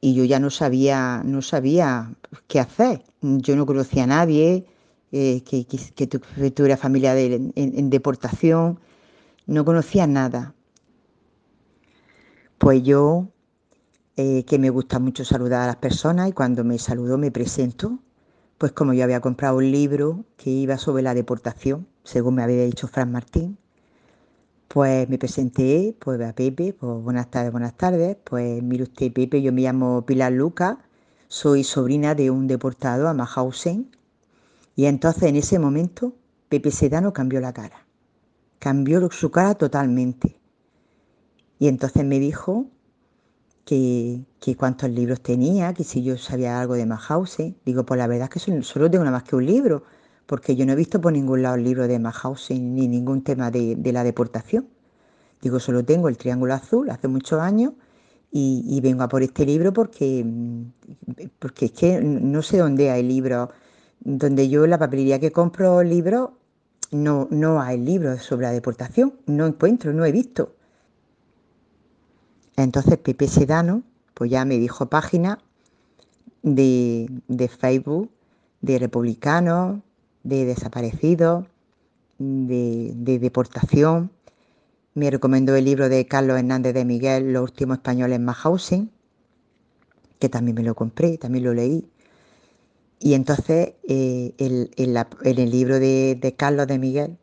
y 0.00 0.14
yo 0.14 0.24
ya 0.24 0.40
no 0.40 0.50
sabía, 0.50 1.22
no 1.24 1.42
sabía 1.42 2.12
qué 2.48 2.58
hacer. 2.58 3.04
Yo 3.20 3.54
no 3.56 3.66
conocía 3.66 4.04
a 4.04 4.06
nadie 4.08 4.64
eh, 5.12 5.42
que, 5.42 5.66
que, 5.66 5.78
que, 5.94 6.06
tuviera 6.50 6.76
familia 6.76 7.18
en 7.18 7.90
deportación 7.90 8.80
no 9.46 9.64
conocía 9.64 10.06
nada. 10.06 10.54
Pues 12.58 12.82
yo, 12.82 13.28
eh, 14.16 14.44
que 14.44 14.58
me 14.58 14.70
gusta 14.70 14.98
mucho 14.98 15.24
saludar 15.24 15.62
a 15.62 15.66
las 15.66 15.76
personas 15.76 16.28
y 16.28 16.32
cuando 16.32 16.64
me 16.64 16.78
saludo 16.78 17.18
me 17.18 17.30
presento, 17.30 17.98
pues 18.58 18.72
como 18.72 18.92
yo 18.92 19.04
había 19.04 19.20
comprado 19.20 19.56
un 19.56 19.72
libro 19.72 20.24
que 20.36 20.50
iba 20.50 20.78
sobre 20.78 21.02
la 21.02 21.14
deportación, 21.14 21.88
según 22.04 22.36
me 22.36 22.42
había 22.42 22.64
dicho 22.64 22.86
Fran 22.86 23.10
Martín, 23.10 23.58
pues 24.68 25.08
me 25.08 25.18
presenté 25.18 25.96
pues 25.98 26.20
a 26.20 26.32
Pepe, 26.34 26.72
pues 26.72 27.02
buenas 27.02 27.30
tardes, 27.30 27.52
buenas 27.52 27.76
tardes, 27.76 28.16
pues 28.24 28.62
mire 28.62 28.84
usted 28.84 29.12
Pepe, 29.12 29.42
yo 29.42 29.52
me 29.52 29.62
llamo 29.62 30.06
Pilar 30.06 30.32
Luca, 30.32 30.78
soy 31.28 31.64
sobrina 31.64 32.14
de 32.14 32.30
un 32.30 32.46
deportado 32.46 33.08
a 33.08 33.14
Mahausen 33.14 33.90
y 34.76 34.86
entonces 34.86 35.24
en 35.24 35.36
ese 35.36 35.58
momento 35.58 36.14
Pepe 36.48 36.70
Sedano 36.70 37.12
cambió 37.12 37.40
la 37.40 37.52
cara 37.52 37.86
cambió 38.62 39.10
su 39.10 39.32
cara 39.32 39.56
totalmente. 39.56 40.38
Y 41.58 41.66
entonces 41.66 42.04
me 42.04 42.20
dijo 42.20 42.66
que, 43.64 44.22
que, 44.38 44.54
cuántos 44.54 44.88
libros 44.88 45.20
tenía, 45.20 45.74
que 45.74 45.82
si 45.82 46.04
yo 46.04 46.16
sabía 46.16 46.60
algo 46.60 46.74
de 46.74 46.86
Mahausen. 46.86 47.56
Digo, 47.66 47.84
pues 47.84 47.98
la 47.98 48.06
verdad 48.06 48.30
es 48.32 48.44
que 48.44 48.62
solo 48.62 48.88
tengo 48.88 49.04
nada 49.04 49.16
más 49.16 49.24
que 49.24 49.34
un 49.34 49.46
libro, 49.46 49.82
porque 50.26 50.54
yo 50.54 50.64
no 50.64 50.74
he 50.74 50.76
visto 50.76 51.00
por 51.00 51.12
ningún 51.12 51.42
lado 51.42 51.56
el 51.56 51.64
libro 51.64 51.88
de 51.88 51.98
Mahausen 51.98 52.76
ni 52.76 52.86
ningún 52.86 53.24
tema 53.24 53.50
de, 53.50 53.74
de 53.74 53.92
la 53.92 54.04
deportación. 54.04 54.68
Digo, 55.40 55.58
solo 55.58 55.84
tengo 55.84 56.08
el 56.08 56.16
Triángulo 56.16 56.54
Azul 56.54 56.88
hace 56.90 57.08
muchos 57.08 57.40
años 57.40 57.72
y, 58.30 58.80
vengo 58.80 59.02
a 59.02 59.08
por 59.08 59.24
este 59.24 59.44
libro 59.44 59.72
porque, 59.72 60.22
mm, 60.24 60.62
porque 61.40 61.66
es 61.66 61.72
que 61.72 62.00
no 62.00 62.42
sé 62.42 62.58
dónde 62.58 62.90
hay 62.90 63.02
libros, 63.02 63.48
donde 63.98 64.48
yo 64.48 64.68
la 64.68 64.78
papelería 64.78 65.18
que 65.18 65.32
compro 65.32 65.82
libros 65.82 66.30
no, 66.92 67.26
no 67.30 67.60
hay 67.60 67.78
libros 67.78 68.22
sobre 68.22 68.46
la 68.46 68.52
deportación, 68.52 69.14
no 69.26 69.46
encuentro, 69.46 69.92
no 69.92 70.04
he 70.04 70.12
visto. 70.12 70.54
Entonces 72.56 72.98
Pepe 72.98 73.26
Sedano, 73.26 73.82
pues 74.14 74.30
ya 74.30 74.44
me 74.44 74.58
dijo 74.58 74.86
página 74.86 75.38
de, 76.42 77.08
de 77.28 77.48
Facebook, 77.48 78.10
de 78.60 78.78
republicanos, 78.78 79.80
de 80.22 80.44
desaparecidos, 80.44 81.46
de, 82.18 82.92
de 82.94 83.18
deportación. 83.18 84.10
Me 84.94 85.10
recomendó 85.10 85.56
el 85.56 85.64
libro 85.64 85.88
de 85.88 86.06
Carlos 86.06 86.38
Hernández 86.38 86.74
de 86.74 86.84
Miguel, 86.84 87.32
Los 87.32 87.44
últimos 87.44 87.78
españoles 87.78 88.18
en 88.18 88.26
Housing, 88.26 88.90
que 90.18 90.28
también 90.28 90.54
me 90.54 90.62
lo 90.62 90.74
compré, 90.74 91.16
también 91.16 91.44
lo 91.44 91.54
leí. 91.54 91.88
Y 93.02 93.12
entonces 93.14 93.74
eh, 93.86 94.34
el- 94.38 94.70
en, 94.78 94.96
el 95.38 95.50
libro 95.50 95.78
de, 95.78 96.16
de 96.20 96.34
Carlos 96.36 96.66
de 96.68 96.78
Miguel, 96.78 97.18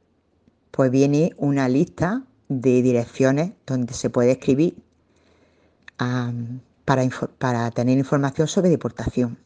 pues 0.72 0.92
viene 0.92 1.34
una 1.38 1.70
lista 1.70 2.26
de 2.50 2.82
direcciones 2.84 3.54
donde 3.68 3.94
se 3.94 4.10
puede 4.12 4.32
escribir 4.34 4.76
am, 5.98 6.60
para, 6.86 7.08
para 7.38 7.72
tener 7.72 7.98
información 7.98 8.48
sobre 8.48 8.70
deportación 8.70 9.38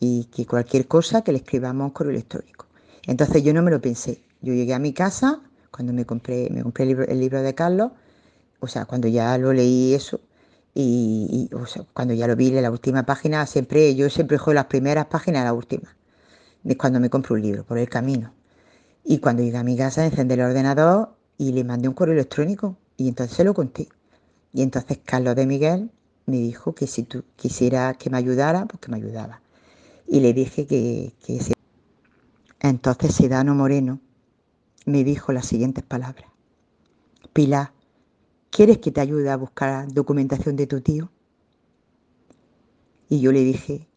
y 0.00 0.26
que 0.26 0.46
cualquier 0.46 0.88
cosa 0.88 1.22
que 1.22 1.32
le 1.32 1.38
escribamos 1.40 1.92
correo 1.92 2.12
electrónico. 2.12 2.66
Entonces 3.06 3.42
yo 3.42 3.54
no 3.54 3.62
me 3.62 3.70
lo 3.70 3.80
pensé. 3.80 4.22
Yo 4.42 4.54
llegué 4.54 4.74
a 4.74 4.78
mi 4.80 4.92
casa 4.94 5.42
cuando 5.72 5.92
me 5.92 6.06
compré, 6.06 6.50
me 6.50 6.62
compré 6.62 6.84
el 6.84 6.88
libro, 6.90 7.04
el 7.06 7.20
libro 7.20 7.42
de 7.42 7.54
Carlos, 7.54 7.92
o 8.60 8.68
sea, 8.68 8.86
cuando 8.86 9.08
ya 9.08 9.38
lo 9.38 9.52
leí 9.52 9.94
eso, 9.94 10.20
y, 10.80 11.50
cuando 11.92 12.14
ya 12.14 12.28
lo 12.28 12.36
vi 12.36 12.56
en 12.56 12.62
la 12.62 12.70
última 12.70 13.02
página, 13.04 13.44
siempre, 13.46 13.96
yo 13.96 14.08
siempre 14.10 14.38
juego 14.38 14.54
las 14.54 14.66
primeras 14.66 15.06
páginas 15.06 15.42
a 15.42 15.46
la 15.46 15.52
última, 15.52 15.96
de 16.62 16.76
cuando 16.76 17.00
me 17.00 17.10
compro 17.10 17.34
un 17.34 17.42
libro, 17.42 17.64
por 17.64 17.78
el 17.78 17.88
camino. 17.88 18.32
Y 19.04 19.18
cuando 19.18 19.42
llegué 19.42 19.56
a 19.56 19.64
mi 19.64 19.76
casa, 19.76 20.06
encendí 20.06 20.34
el 20.34 20.42
ordenador 20.42 21.16
y 21.36 21.50
le 21.50 21.64
mandé 21.64 21.88
un 21.88 21.94
correo 21.94 22.14
electrónico, 22.14 22.76
y 22.96 23.08
entonces 23.08 23.36
se 23.36 23.42
lo 23.42 23.54
conté. 23.54 23.88
Y 24.52 24.62
entonces 24.62 25.00
Carlos 25.04 25.34
de 25.34 25.46
Miguel 25.46 25.90
me 26.26 26.36
dijo 26.36 26.74
que 26.76 26.86
si 26.86 27.02
tú 27.02 27.24
quisieras 27.34 27.96
que 27.96 28.08
me 28.08 28.18
ayudara, 28.18 28.66
pues 28.66 28.80
que 28.80 28.90
me 28.90 28.98
ayudaba. 28.98 29.40
Y 30.06 30.20
le 30.20 30.32
dije 30.32 30.66
que. 30.66 31.12
Entonces 32.60 33.14
Sedano 33.14 33.54
Moreno 33.54 33.98
me 34.86 35.02
dijo 35.02 35.32
las 35.32 35.46
siguientes 35.46 35.82
palabras. 35.82 36.30
Pilar, 37.32 37.72
¿quieres 38.50 38.78
que 38.78 38.90
te 38.92 39.00
ayude 39.00 39.30
a 39.30 39.36
buscar 39.36 39.92
documentación 39.92 40.56
de 40.56 40.66
tu 40.66 40.80
tío? 40.80 41.10
Y 43.08 43.20
yo 43.20 43.32
le 43.32 43.40
dije, 43.40 43.88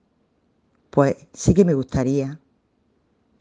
pues 0.89 1.15
sí 1.33 1.53
que 1.53 1.65
me 1.65 1.73
gustaría. 1.73 2.39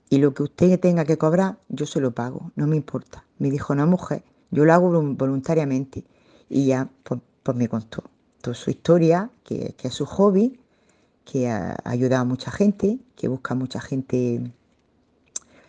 Y 0.09 0.19
lo 0.19 0.35
que 0.35 0.43
usted 0.43 0.79
tenga 0.81 1.05
que 1.05 1.17
cobrar, 1.19 1.59
yo 1.69 1.87
se 1.87 2.01
lo 2.01 2.11
pago, 2.13 2.51
no 2.57 2.67
me 2.67 2.77
importa. 2.77 3.25
Me 3.39 3.51
dijo, 3.51 3.75
no, 3.75 3.87
mujer, 3.87 4.25
yo 4.51 4.65
lo 4.65 4.73
hago 4.73 4.91
volun- 4.91 5.17
voluntariamente. 5.17 6.05
Y 6.49 6.67
ya, 6.67 6.91
pues, 7.05 7.21
pues 7.43 7.57
me 7.57 7.69
contó 7.69 8.05
toda 8.43 8.55
su 8.55 8.71
historia, 8.71 9.31
que, 9.45 9.75
es 9.83 9.95
su 9.95 10.07
hobby, 10.07 10.59
que 11.25 11.49
ha 11.49 11.77
ayudado 11.85 12.23
a 12.23 12.27
mucha 12.27 12.51
gente, 12.51 13.01
que 13.17 13.29
busca 13.29 13.55
a 13.55 13.59
mucha 13.59 13.81
gente 13.81 14.53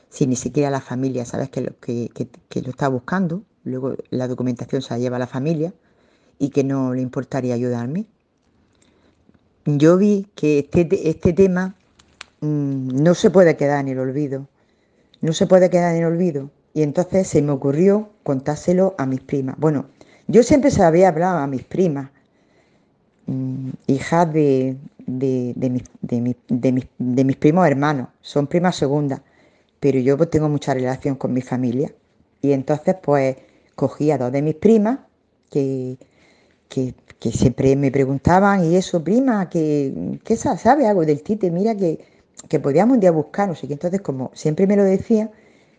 si 0.10 0.28
ni 0.28 0.36
siquiera 0.36 0.70
la 0.70 0.82
familia, 0.82 1.26
sabes 1.26 1.50
que 1.50 1.62
lo, 1.62 1.80
que 1.80 2.62
lo 2.62 2.70
está 2.70 2.88
buscando, 2.90 3.44
luego 3.64 3.96
la 4.10 4.28
documentación 4.28 4.82
se 4.82 4.94
la 4.94 5.00
lleva 5.00 5.16
a 5.18 5.20
la 5.20 5.28
familia 5.28 5.74
y 6.40 6.50
que 6.50 6.64
no 6.64 6.94
le 6.94 7.02
importaría 7.02 7.54
ayudarme. 7.56 8.06
Yo 9.66 9.98
vi 9.98 10.28
que 10.36 10.60
este, 10.60 10.86
te- 10.86 11.10
este 11.10 11.34
tema 11.34 11.76
mm, 12.42 13.04
no 13.04 13.16
se 13.16 13.30
puede 13.32 13.58
quedar 13.58 13.82
en 13.82 13.90
el 13.90 14.00
olvido, 14.00 14.48
no 15.22 15.34
se 15.34 15.48
puede 15.48 15.70
quedar 15.70 15.96
en 15.96 16.02
el 16.04 16.08
olvido. 16.14 16.52
Y 16.74 16.84
entonces 16.84 17.28
se 17.28 17.42
me 17.42 17.52
ocurrió 17.54 18.10
contárselo 18.24 18.96
a 18.98 19.06
mis 19.06 19.22
primas. 19.22 19.58
Bueno, 19.60 19.88
yo 20.28 20.44
siempre 20.44 20.72
se 20.72 20.84
había 20.84 21.10
hablado 21.10 21.40
a 21.40 21.48
mis 21.48 21.64
primas, 21.64 22.12
mm, 23.26 23.70
hijas 23.88 24.32
de, 24.34 24.78
de, 25.06 25.54
de 25.56 25.70
mis- 26.72 26.88
de 26.98 27.24
mis 27.24 27.36
primos 27.38 27.68
hermanos, 27.68 28.10
son 28.22 28.48
primas 28.48 28.76
segundas, 28.76 29.22
pero 29.80 30.00
yo 30.00 30.18
pues 30.18 30.30
tengo 30.30 30.50
mucha 30.50 30.74
relación 30.74 31.16
con 31.16 31.34
mi 31.34 31.42
familia. 31.42 31.94
Y 32.42 32.54
entonces 32.54 32.96
pues 33.02 33.38
cogí 33.76 34.12
a 34.12 34.18
dos 34.18 34.32
de 34.32 34.42
mis 34.42 34.56
primas 34.56 35.00
que, 35.52 35.98
que, 36.70 36.96
que 37.20 37.32
siempre 37.32 37.76
me 37.76 37.92
preguntaban, 37.92 38.66
y 38.66 38.76
eso, 38.76 39.04
prima, 39.04 39.50
que, 39.50 40.20
que 40.24 40.38
sa- 40.38 40.58
sabe 40.58 40.88
algo 40.88 41.06
del 41.06 41.24
Tite, 41.24 41.52
mira 41.52 41.76
que, 41.76 42.00
que 42.50 42.60
podíamos 42.60 42.96
un 42.96 43.02
día 43.02 43.12
buscar, 43.12 43.50
no 43.50 43.56
sé 43.56 43.68
qué. 43.68 43.74
Entonces, 43.74 44.02
como 44.02 44.32
siempre 44.34 44.68
me 44.68 44.76
lo 44.78 44.84
decía, 44.84 45.32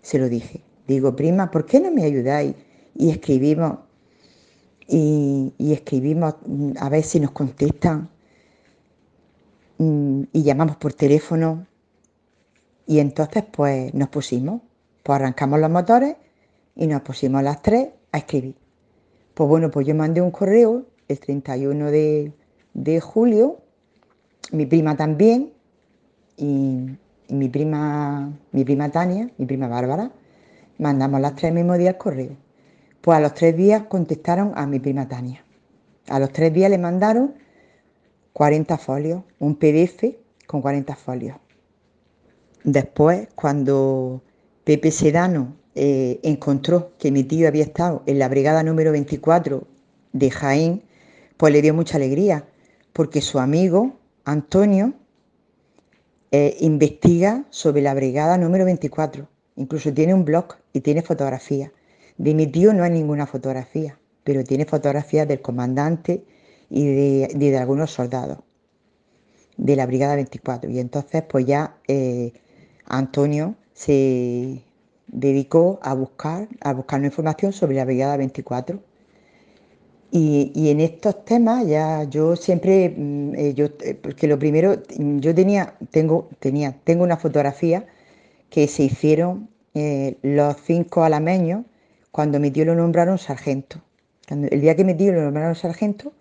se 0.03 0.19
lo 0.19 0.29
dije. 0.29 0.63
Digo, 0.87 1.17
prima, 1.17 1.51
¿por 1.51 1.67
qué 1.67 1.81
no 1.81 1.91
me 1.93 2.05
ayudáis? 2.05 2.55
Y 2.95 3.11
escribimos, 3.11 3.79
y, 4.89 5.53
y 5.59 5.73
escribimos 5.73 6.35
a 6.79 6.89
ver 6.89 7.03
si 7.05 7.21
nos 7.21 7.31
contestan, 7.33 8.09
mm, 9.79 10.23
y 10.33 10.43
llamamos 10.43 10.77
por 10.77 10.95
teléfono, 10.95 11.67
y 12.87 12.99
entonces 12.99 13.45
pues 13.51 13.93
nos 13.95 14.09
pusimos, 14.09 14.61
pues 15.03 15.17
arrancamos 15.17 15.61
los 15.61 15.71
motores 15.71 16.17
y 16.75 16.87
nos 16.87 17.03
pusimos 17.03 17.43
las 17.43 17.63
tres 17.63 17.89
a 18.13 18.19
escribir. 18.19 18.57
Pues 19.35 19.49
bueno, 19.49 19.71
pues 19.71 19.87
yo 19.87 19.95
mandé 19.95 20.21
un 20.21 20.31
correo 20.31 20.85
el 21.09 21.19
31 21.19 21.91
de, 21.91 22.33
de 22.75 23.01
julio, 23.01 23.59
mi 24.51 24.67
prima 24.67 24.97
también, 24.97 25.53
y, 26.37 26.99
y 27.29 27.35
mi 27.35 27.49
prima, 27.49 28.33
mi 28.53 28.65
prima 28.65 28.91
Tania, 28.91 29.31
mi 29.39 29.47
prima 29.47 29.69
Bárbara, 29.69 30.11
mandamos 30.79 31.21
las 31.21 31.37
tres 31.37 31.51
el 31.51 31.55
mismo 31.55 31.79
día 31.79 31.91
el 31.91 31.99
correo. 31.99 32.37
Pues 33.01 33.19
a 33.19 33.21
los 33.21 33.35
tres 33.35 33.57
días 33.57 33.85
contestaron 33.89 34.53
a 34.55 34.67
mi 34.67 34.79
prima 34.79 35.09
Tania. 35.09 35.45
A 36.09 36.19
los 36.19 36.33
tres 36.33 36.53
días 36.53 36.71
le 36.71 36.79
mandaron 36.79 37.35
40 38.33 38.79
folios, 38.79 39.23
un 39.39 39.57
PDF 39.57 40.05
con 40.47 40.63
40 40.63 40.95
folios. 40.97 41.37
Después, 42.65 43.29
cuando 43.35 44.23
Pepe 44.65 44.91
Sedano 44.91 45.57
eh, 45.75 46.21
encontró 46.23 46.93
que 46.99 47.11
mi 47.11 47.25
tío 47.25 47.49
había 47.49 47.65
estado 47.65 48.03
en 48.07 48.19
la 48.19 48.29
brigada 48.29 48.63
número 48.63 48.93
24 48.93 49.67
de 50.13 50.31
Jaén, 50.31 50.83
pues 51.37 51.53
le 51.53 51.63
dio 51.63 51.75
mucha 51.75 51.97
alegría, 51.97 52.47
porque 52.93 53.23
su 53.23 53.39
amigo 53.39 53.97
Antonio 54.25 54.93
eh, 56.31 56.57
investiga 56.61 57.45
sobre 57.51 57.83
la 57.83 57.95
brigada 57.95 58.39
número 58.39 58.65
24. 58.65 59.29
Incluso 59.57 59.93
tiene 59.93 60.15
un 60.15 60.25
blog 60.25 60.55
y 60.73 60.81
tiene 60.81 61.03
fotografías. 61.03 61.71
De 62.17 62.35
mi 62.35 62.47
tío 62.47 62.73
no 62.73 62.85
hay 62.85 62.91
ninguna 62.91 63.27
fotografía, 63.27 63.99
pero 64.25 64.45
tiene 64.45 64.65
fotografías 64.65 65.27
del 65.29 65.43
comandante 65.43 66.25
y 66.71 66.87
de, 66.87 67.59
algunos 67.59 67.91
soldados 67.91 68.39
de 69.57 69.77
la 69.77 69.87
Brigada 69.87 70.15
24. 70.17 70.71
Y 70.71 70.79
entonces, 70.79 71.23
pues 71.29 71.45
ya 71.45 71.77
eh, 71.87 72.33
Antonio 72.87 73.55
se 73.75 74.63
dedicó 75.13 75.79
a 75.83 75.95
buscar, 75.95 76.49
a 76.61 76.73
buscar 76.73 77.05
información 77.05 77.53
sobre 77.53 77.77
la 77.77 77.85
Brigada 77.85 78.17
24. 78.17 78.81
Y, 80.11 80.53
y 80.55 80.71
en 80.71 80.81
estos 80.81 81.25
temas 81.25 81.67
ya 81.67 82.05
yo 82.05 82.37
siempre, 82.37 82.91
mm, 82.91 83.35
eh, 83.35 83.55
yo, 83.55 83.67
eh, 83.81 83.95
porque 83.95 84.27
lo 84.27 84.39
primero, 84.39 84.83
yo 84.99 85.35
tenía, 85.35 85.75
tengo, 85.91 86.29
tenía, 86.41 86.77
tengo 86.85 87.05
una 87.05 87.17
fotografía 87.17 87.87
que 88.51 88.69
se 88.69 88.85
hicieron 88.85 89.49
eh, 89.75 90.19
los 90.23 90.57
cinco 90.63 91.05
alameños 91.05 91.65
cuando 92.11 92.41
mi 92.41 92.51
tío 92.51 92.65
lo 92.67 92.75
nombraron 92.75 93.19
sargento. 93.19 93.81
El 94.29 94.61
día 94.61 94.77
que 94.77 94.85
mi 94.85 94.95
tío 94.95 95.13
lo 95.13 95.23
nombraron 95.23 95.55
sargento, 95.55 96.13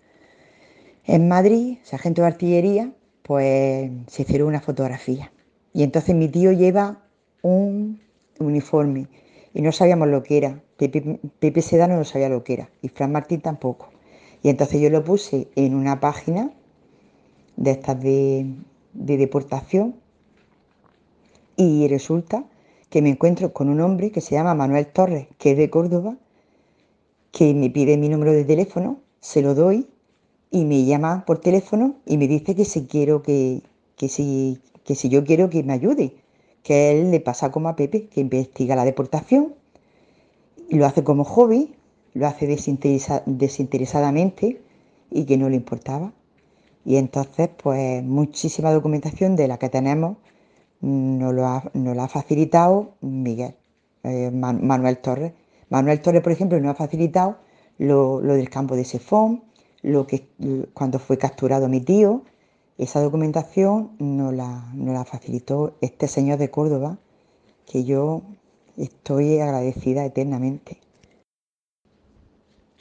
en 1.04 1.28
Madrid, 1.28 1.78
sargento 1.82 2.22
de 2.22 2.28
artillería, 2.28 2.92
pues 3.22 3.90
se 4.08 4.22
hicieron 4.22 4.48
una 4.48 4.60
fotografía. 4.60 5.32
Y 5.72 5.82
entonces 5.82 6.14
mi 6.14 6.28
tío 6.28 6.52
lleva 6.52 7.02
un 7.42 8.00
uniforme 8.38 9.08
y 9.54 9.62
no 9.62 9.72
sabíamos 9.72 10.08
lo 10.08 10.22
que 10.22 10.38
era. 10.38 10.62
Pepe, 10.76 11.20
Pepe 11.38 11.62
Sedano 11.62 11.96
no 11.96 12.04
sabía 12.04 12.28
lo 12.28 12.44
que 12.44 12.54
era 12.54 12.70
y 12.82 12.88
Fran 12.88 13.12
Martín 13.12 13.40
tampoco. 13.40 13.88
Y 14.42 14.48
entonces 14.48 14.80
yo 14.80 14.90
lo 14.90 15.04
puse 15.04 15.48
en 15.54 15.74
una 15.74 16.00
página 16.00 16.50
de 17.56 17.70
estas 17.70 18.00
de, 18.00 18.46
de 18.92 19.16
deportación 19.16 19.94
y 21.56 21.86
resulta 21.88 22.44
que 22.90 23.02
me 23.02 23.10
encuentro 23.10 23.52
con 23.52 23.68
un 23.68 23.80
hombre 23.80 24.10
que 24.10 24.20
se 24.20 24.34
llama 24.34 24.54
Manuel 24.54 24.86
Torres, 24.86 25.28
que 25.38 25.52
es 25.52 25.56
de 25.56 25.70
Córdoba, 25.70 26.16
que 27.30 27.54
me 27.54 27.70
pide 27.70 27.96
mi 27.96 28.08
número 28.08 28.32
de 28.32 28.44
teléfono, 28.44 28.98
se 29.20 29.42
lo 29.42 29.54
doy 29.54 29.86
y 30.50 30.64
me 30.64 30.84
llama 30.84 31.24
por 31.24 31.38
teléfono 31.38 31.96
y 32.04 32.18
me 32.18 32.28
dice 32.28 32.54
que 32.54 32.64
si 32.64 32.86
quiero 32.86 33.22
que, 33.22 33.62
que 33.96 34.08
si, 34.08 34.60
que 34.84 34.94
si 34.94 35.08
yo 35.08 35.24
quiero 35.24 35.48
que 35.48 35.62
me 35.62 35.72
ayude, 35.72 36.14
que 36.62 36.92
él 36.92 37.10
le 37.10 37.20
pasa 37.20 37.50
como 37.50 37.68
a 37.68 37.76
Pepe, 37.76 38.06
que 38.06 38.20
investiga 38.20 38.76
la 38.76 38.84
deportación, 38.84 39.54
y 40.68 40.76
lo 40.76 40.86
hace 40.86 41.04
como 41.04 41.24
hobby, 41.24 41.74
lo 42.14 42.26
hace 42.26 42.46
desinteresa- 42.46 43.22
desinteresadamente 43.26 44.60
y 45.10 45.24
que 45.24 45.36
no 45.36 45.48
le 45.48 45.56
importaba. 45.56 46.12
Y 46.84 46.96
entonces, 46.96 47.48
pues 47.62 48.02
muchísima 48.02 48.72
documentación 48.72 49.36
de 49.36 49.48
la 49.48 49.58
que 49.58 49.68
tenemos 49.68 50.16
nos, 50.80 51.32
lo 51.32 51.46
ha, 51.46 51.70
la 51.74 52.04
ha 52.04 52.08
facilitado 52.08 52.94
Miguel, 53.00 53.54
eh, 54.02 54.30
Manuel 54.32 54.98
Torres. 54.98 55.32
Manuel 55.70 56.00
Torres, 56.00 56.22
por 56.22 56.32
ejemplo, 56.32 56.58
nos 56.60 56.72
ha 56.72 56.74
facilitado 56.74 57.36
lo, 57.78 58.20
del 58.20 58.50
campo 58.50 58.76
de 58.76 58.84
Sefón, 58.84 59.42
lo 59.82 60.06
que 60.06 60.26
cuando 60.74 60.98
fue 60.98 61.18
capturado 61.18 61.68
mi 61.68 61.80
tío, 61.80 62.22
esa 62.78 63.00
documentación 63.00 63.92
nos 63.98 64.32
la, 64.34 64.72
la 64.74 65.04
facilitó 65.04 65.76
este 65.80 66.08
señor 66.08 66.38
de 66.38 66.50
Córdoba, 66.50 66.98
que 67.66 67.84
yo 67.84 68.22
estoy 68.76 69.38
agradecida 69.38 70.04
eternamente. 70.04 70.80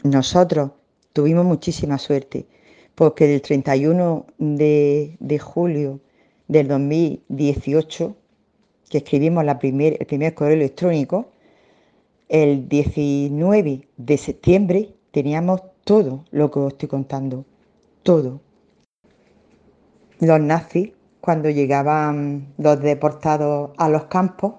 Nosotros 0.04 0.72
tuvimos 1.14 1.46
muchísima 1.46 1.98
suerte, 1.98 2.48
porque 2.96 3.28
del 3.28 3.42
31 3.42 4.26
de, 4.38 5.18
de 5.20 5.40
julio 5.40 6.00
del 6.48 6.68
2018, 6.68 8.16
que 8.90 8.98
escribimos 8.98 9.46
la 9.46 9.60
primer, 9.60 9.98
el 10.00 10.06
primer 10.06 10.34
correo 10.34 10.56
electrónico, 10.56 11.28
el 12.30 12.68
19 12.68 13.88
de 13.98 14.18
septiembre 14.18 14.96
teníamos 15.12 15.62
todo 15.84 16.26
lo 16.32 16.50
que 16.50 16.60
os 16.60 16.74
estoy 16.74 16.90
contando, 16.90 17.46
todo. 18.04 18.42
Los 20.22 20.40
nazis, 20.40 20.92
cuando 21.20 21.50
llegaban 21.50 22.54
los 22.60 22.80
deportados 22.80 23.72
a 23.78 23.90
los 23.90 24.04
campos, 24.04 24.54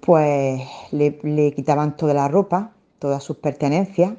pues 0.00 0.62
le, 0.92 1.52
quitaban 1.52 1.96
toda 1.96 2.14
la 2.14 2.28
ropa, 2.28 2.74
todas 3.00 3.24
sus 3.24 3.38
pertenencias, 3.38 4.12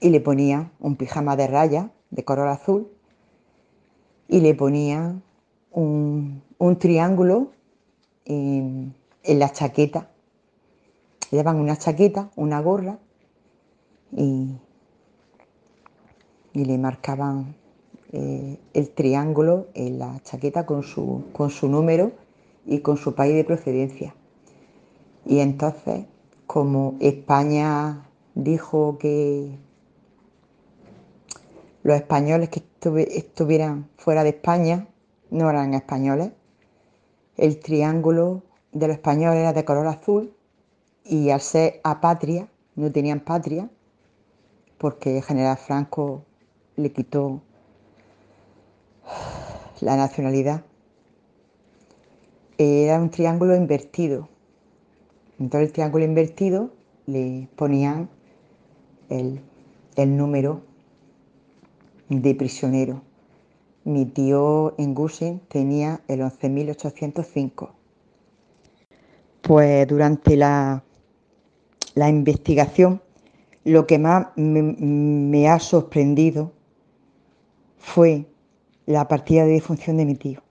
y 0.00 0.08
le 0.08 0.22
ponían 0.22 0.72
un 0.80 0.96
pijama 0.96 1.36
de 1.36 1.48
raya 1.48 1.90
de 2.08 2.24
color 2.24 2.48
azul 2.48 2.88
y 4.26 4.40
le 4.40 4.54
ponían 4.54 5.22
un, 5.72 6.42
triángulo 6.78 7.50
en, 8.24 8.94
la 9.22 9.52
chaqueta. 9.52 10.08
Le 11.30 11.36
daban 11.36 11.56
una 11.56 11.76
chaqueta, 11.76 12.30
una 12.36 12.62
gorra 12.62 12.98
y, 14.12 14.56
le 16.54 16.78
marcaban 16.78 17.57
eh, 18.12 18.58
el 18.72 18.90
triángulo 18.90 19.66
en 19.74 19.98
la 19.98 20.20
chaqueta 20.22 20.64
con 20.64 20.82
su, 20.82 21.24
con 21.32 21.50
su 21.50 21.68
número 21.68 22.12
y 22.64 22.80
con 22.80 22.96
su 22.96 23.14
país 23.14 23.34
de 23.34 23.44
procedencia. 23.44 24.14
Y 25.26 25.40
entonces, 25.40 26.06
como 26.46 26.96
España 27.00 28.08
dijo 28.34 28.98
que 28.98 29.58
los 31.82 31.96
españoles 31.96 32.48
que 32.48 32.62
estuvieran 33.14 33.88
fuera 33.96 34.22
de 34.22 34.30
España 34.30 34.88
no 35.30 35.50
eran 35.50 35.74
españoles. 35.74 36.30
El 37.36 37.60
triángulo 37.60 38.42
de 38.72 38.88
los 38.88 38.96
españoles 38.96 39.40
era 39.40 39.52
de 39.52 39.64
color 39.64 39.86
azul 39.86 40.34
y 41.04 41.30
al 41.30 41.40
ser 41.40 41.80
apatria 41.84 42.48
no 42.74 42.90
tenían 42.92 43.20
patria 43.20 43.70
porque 44.78 45.22
general 45.22 45.56
Franco 45.56 46.24
le 46.76 46.92
quitó 46.92 47.42
la 49.80 49.96
nacionalidad. 49.96 50.64
Era 52.58 52.98
un 52.98 53.10
triángulo 53.10 53.54
invertido. 53.54 54.28
Entonces 55.38 55.68
el 55.68 55.72
triángulo 55.72 56.04
invertido 56.04 56.70
le 57.06 57.48
ponían 57.56 58.08
el, 59.08 59.40
el 59.96 60.16
número 60.16 60.62
de 62.08 62.34
prisionero. 62.34 63.02
Mi 63.84 64.04
tío 64.04 64.74
en 64.78 64.94
Gushing 64.94 65.40
tenía 65.48 66.00
el 66.08 66.20
11.805. 66.20 67.70
Pues 69.40 69.86
durante 69.88 70.36
la, 70.36 70.82
la 71.94 72.08
investigación, 72.08 73.00
lo 73.64 73.86
que 73.86 73.98
más 73.98 74.28
me, 74.36 75.48
ha 75.48 75.58
sorprendido 75.58 76.52
fue 77.76 78.26
la 78.88 79.06
partida 79.06 79.44
de 79.44 79.52
difunción 79.52 79.98
de 79.98 80.06
mi 80.06 80.14
tío. 80.14 80.42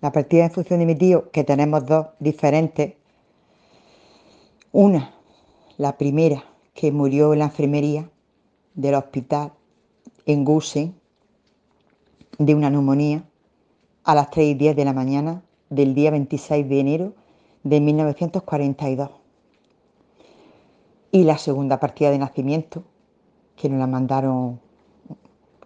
La 0.00 0.10
partida 0.10 0.42
de 0.42 0.48
difunción 0.48 0.80
de 0.80 0.86
mi 0.86 0.96
tío, 0.96 1.30
que 1.30 1.44
tenemos 1.44 1.86
dos 1.86 2.06
diferentes. 2.18 2.94
Una, 4.72 5.14
la 5.76 5.96
primera, 5.96 6.42
que 6.74 6.90
murió 6.90 7.32
en 7.32 7.38
la 7.38 7.44
enfermería 7.44 8.10
del 8.74 8.96
hospital 8.96 9.52
en 10.26 10.44
Guse 10.44 10.92
de 12.38 12.54
una 12.56 12.70
neumonía 12.70 13.22
a 14.02 14.16
las 14.16 14.30
3 14.30 14.48
y 14.48 14.54
10 14.54 14.74
de 14.74 14.84
la 14.84 14.92
mañana 14.92 15.44
del 15.68 15.94
día 15.94 16.10
26 16.10 16.68
de 16.68 16.80
enero 16.80 17.14
de 17.62 17.80
1942. 17.80 19.10
Y 21.12 21.22
la 21.22 21.38
segunda 21.38 21.78
partida 21.78 22.10
de 22.10 22.18
nacimiento, 22.18 22.82
que 23.54 23.68
nos 23.68 23.78
la 23.78 23.86
mandaron 23.86 24.58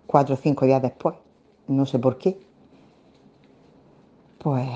cuatro 0.07 0.35
o 0.35 0.39
cinco 0.39 0.67
días 0.67 0.83
después, 0.83 1.24
no 1.69 1.87
sé 1.87 1.99
por 1.99 2.19
qué, 2.19 2.39
pues 4.39 4.69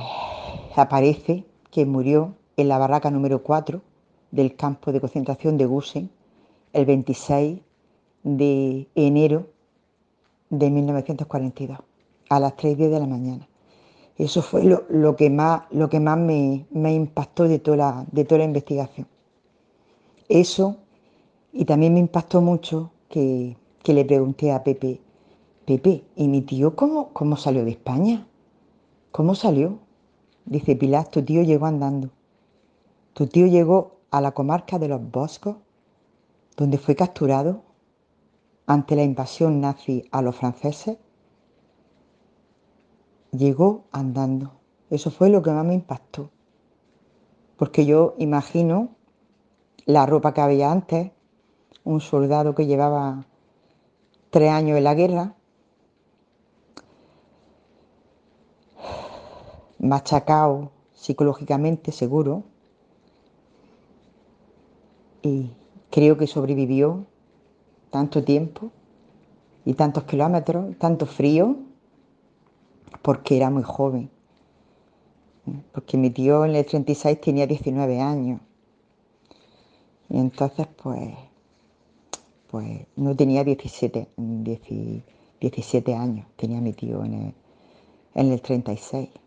aparece 0.76 1.44
que 1.70 1.84
murió 1.84 2.34
en 2.56 2.68
la 2.68 2.78
barraca 2.78 3.10
número 3.10 3.42
4 3.42 3.82
del 4.30 4.56
campo 4.56 4.92
de 4.92 5.00
concentración 5.00 5.56
de 5.56 5.66
Gusen 5.66 6.10
el 6.72 6.86
26 6.86 7.60
de 8.22 8.88
enero 8.94 9.46
de 10.50 10.70
1942, 10.70 11.78
a 12.28 12.40
las 12.40 12.56
3 12.56 12.78
de 12.78 13.00
la 13.00 13.06
mañana. 13.06 13.48
Eso 14.16 14.42
fue 14.42 14.64
lo, 14.64 15.16
que 15.16 15.30
más, 15.30 15.62
lo 15.70 15.88
que 15.88 16.00
más 16.00 16.18
me, 16.18 16.66
impactó 16.72 17.44
de 17.44 17.60
toda, 17.60 17.76
la, 17.76 18.06
de 18.10 18.24
toda 18.24 18.40
la 18.40 18.44
investigación. 18.46 19.06
Eso, 20.28 20.76
y 21.52 21.64
también 21.64 21.94
me 21.94 22.00
impactó 22.00 22.40
mucho 22.40 22.90
que, 23.08 23.56
le 23.84 24.04
pregunté 24.04 24.52
a 24.52 24.62
Pepe, 24.62 25.00
Pepe, 25.68 26.02
¿y 26.16 26.28
mi 26.28 26.40
tío 26.40 26.74
cómo, 26.74 27.12
cómo 27.12 27.36
salió 27.36 27.62
de 27.62 27.72
España? 27.72 28.26
¿Cómo 29.12 29.34
salió? 29.34 29.80
Dice 30.46 30.74
Pilar, 30.76 31.08
tu 31.08 31.22
tío 31.22 31.42
llegó 31.42 31.66
andando. 31.66 32.08
Tu 33.12 33.26
tío 33.26 33.46
llegó 33.46 33.98
a 34.10 34.22
la 34.22 34.32
comarca 34.32 34.78
de 34.78 34.88
los 34.88 35.10
Boscos, 35.10 35.56
donde 36.56 36.78
fue 36.78 36.96
capturado 36.96 37.64
ante 38.66 38.96
la 38.96 39.02
invasión 39.02 39.60
nazi 39.60 40.06
a 40.10 40.22
los 40.22 40.36
franceses, 40.36 40.96
llegó 43.32 43.84
andando. 43.92 44.52
Eso 44.88 45.10
fue 45.10 45.28
lo 45.28 45.42
que 45.42 45.50
más 45.50 45.66
me 45.66 45.74
impactó. 45.74 46.30
Porque 47.58 47.84
yo 47.84 48.14
imagino 48.16 48.96
la 49.84 50.06
ropa 50.06 50.32
que 50.32 50.40
había 50.40 50.72
antes, 50.72 51.10
un 51.84 52.00
soldado 52.00 52.54
que 52.54 52.64
llevaba 52.64 53.26
tres 54.30 54.50
años 54.50 54.78
en 54.78 54.84
la 54.84 54.94
guerra, 54.94 55.34
machacado 59.78 60.70
psicológicamente, 60.94 61.92
seguro, 61.92 62.44
y 65.22 65.50
creo 65.90 66.16
que 66.16 66.26
sobrevivió 66.26 67.06
tanto 67.90 68.22
tiempo 68.24 68.70
y 69.64 69.74
tantos 69.74 70.04
kilómetros, 70.04 70.76
tanto 70.78 71.06
frío, 71.06 71.56
porque 73.02 73.36
era 73.36 73.50
muy 73.50 73.62
joven. 73.62 74.10
Porque 75.72 75.96
mi 75.96 76.10
tío 76.10 76.44
en 76.44 76.56
el 76.56 76.66
36 76.66 77.20
tenía 77.20 77.46
19 77.46 78.00
años. 78.00 78.40
Y 80.10 80.18
entonces, 80.18 80.66
pues, 80.82 81.14
pues 82.50 82.86
no 82.96 83.14
tenía 83.14 83.44
17, 83.44 84.08
17 85.40 85.94
años, 85.94 86.26
tenía 86.36 86.60
mi 86.60 86.72
tío 86.72 87.04
en 87.04 87.14
el, 87.14 87.34
en 88.14 88.32
el 88.32 88.40
36. 88.40 89.08
En 89.10 89.10
el 89.10 89.12
36, 89.12 89.18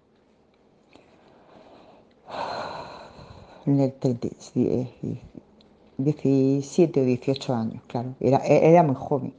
17 5.97 7.01
o 7.01 7.05
18 7.05 7.53
años, 7.53 7.83
claro, 7.87 8.15
era, 8.19 8.37
e, 8.45 8.69
era 8.69 8.83
muy 8.83 8.95
joven. 8.95 9.33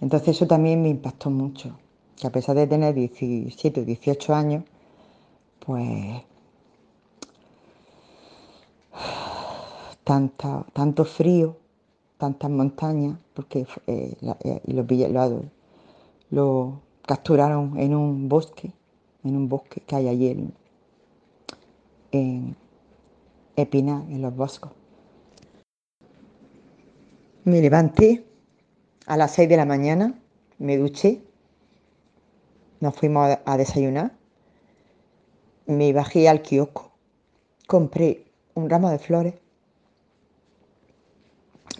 Entonces 0.00 0.28
eso 0.28 0.46
también 0.46 0.82
me 0.82 0.88
impactó 0.88 1.30
mucho, 1.30 1.76
que 2.16 2.26
a 2.26 2.30
pesar 2.30 2.56
de 2.56 2.66
tener 2.66 2.94
17 2.94 3.80
o 3.80 3.84
18 3.84 4.34
años, 4.34 4.64
pues 5.64 6.22
tanta, 10.04 10.64
tanto 10.72 11.04
frío, 11.04 11.56
tantas 12.16 12.50
montañas, 12.50 13.18
porque 13.34 13.66
eh, 13.86 14.14
eh, 14.44 14.60
lo, 14.66 15.42
lo, 16.30 16.80
capturaron 17.02 17.78
en 17.78 17.94
un 17.94 18.28
bosque, 18.28 18.72
en 19.24 19.36
un 19.36 19.48
bosque 19.48 19.80
que 19.80 19.96
hay 19.96 20.08
allí 20.08 20.28
en, 20.28 20.54
en 22.12 22.56
Epinar, 23.58 24.02
en 24.08 24.22
los 24.22 24.34
boscos. 24.34 24.70
Me 27.44 27.60
levanté 27.60 28.24
a 29.06 29.16
las 29.16 29.32
6 29.32 29.48
de 29.48 29.56
la 29.56 29.64
mañana, 29.64 30.14
me 30.58 30.76
duché, 30.76 31.22
nos 32.80 32.94
fuimos 32.94 33.30
a, 33.30 33.42
a 33.44 33.56
desayunar, 33.56 34.12
me 35.66 35.92
bajé 35.92 36.28
al 36.28 36.42
kiosco, 36.42 36.92
compré 37.66 38.24
un 38.54 38.70
ramo 38.70 38.90
de 38.90 38.98
flores 38.98 39.34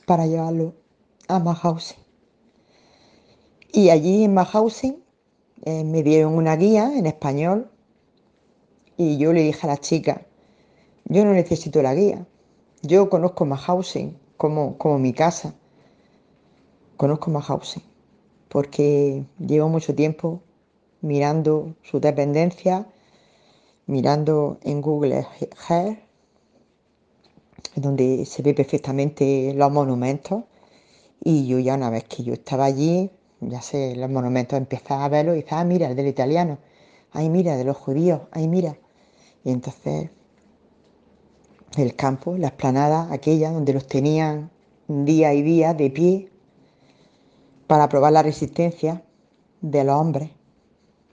para 0.04 0.26
llevarlo 0.26 0.74
a 1.28 1.38
Mahausen. 1.38 1.98
Y 3.72 3.90
allí 3.90 4.24
en 4.24 4.34
Mahausen 4.34 5.04
eh, 5.64 5.84
me 5.84 6.02
dieron 6.02 6.34
una 6.34 6.56
guía 6.56 6.90
en 6.96 7.06
español 7.06 7.70
y 8.96 9.18
yo 9.18 9.32
le 9.32 9.42
dije 9.42 9.66
a 9.66 9.70
la 9.70 9.76
chica, 9.76 10.26
yo 11.08 11.24
no 11.24 11.32
necesito 11.32 11.82
la 11.82 11.94
guía, 11.94 12.26
yo 12.82 13.10
conozco 13.10 13.44
Mahausen 13.44 14.16
como, 14.36 14.78
como 14.78 14.98
mi 14.98 15.12
casa, 15.12 15.54
conozco 16.96 17.30
Mahausen 17.30 17.82
porque 18.48 19.24
llevo 19.38 19.68
mucho 19.68 19.94
tiempo 19.94 20.40
mirando 21.00 21.74
su 21.82 22.00
dependencia, 22.00 22.86
mirando 23.86 24.58
en 24.62 24.80
Google 24.80 25.26
Earth, 25.68 25.98
donde 27.76 28.24
se 28.26 28.42
ve 28.42 28.54
perfectamente 28.54 29.52
los 29.54 29.70
monumentos. 29.70 30.44
Y 31.22 31.46
yo 31.46 31.58
ya 31.58 31.74
una 31.74 31.90
vez 31.90 32.04
que 32.04 32.22
yo 32.22 32.32
estaba 32.32 32.64
allí, 32.64 33.10
ya 33.40 33.60
sé, 33.60 33.94
los 33.96 34.10
monumentos 34.10 34.58
empezaba 34.58 35.04
a 35.04 35.08
verlos 35.08 35.36
y 35.36 35.42
decía, 35.42 35.60
ah, 35.60 35.64
mira, 35.64 35.88
el 35.88 35.96
del 35.96 36.06
italiano, 36.06 36.58
ay, 37.12 37.28
mira, 37.28 37.56
de 37.56 37.64
los 37.64 37.76
judíos, 37.76 38.22
ay, 38.32 38.48
mira. 38.48 38.76
Y 39.44 39.50
entonces 39.50 40.10
el 41.76 41.94
campo, 41.94 42.36
la 42.36 42.48
esplanada 42.48 43.12
aquella 43.12 43.50
donde 43.50 43.72
los 43.72 43.86
tenían 43.86 44.50
día 44.88 45.34
y 45.34 45.42
día 45.42 45.74
de 45.74 45.90
pie 45.90 46.30
para 47.66 47.88
probar 47.88 48.12
la 48.12 48.22
resistencia 48.22 49.02
de 49.60 49.84
los 49.84 49.94
hombres, 49.96 50.30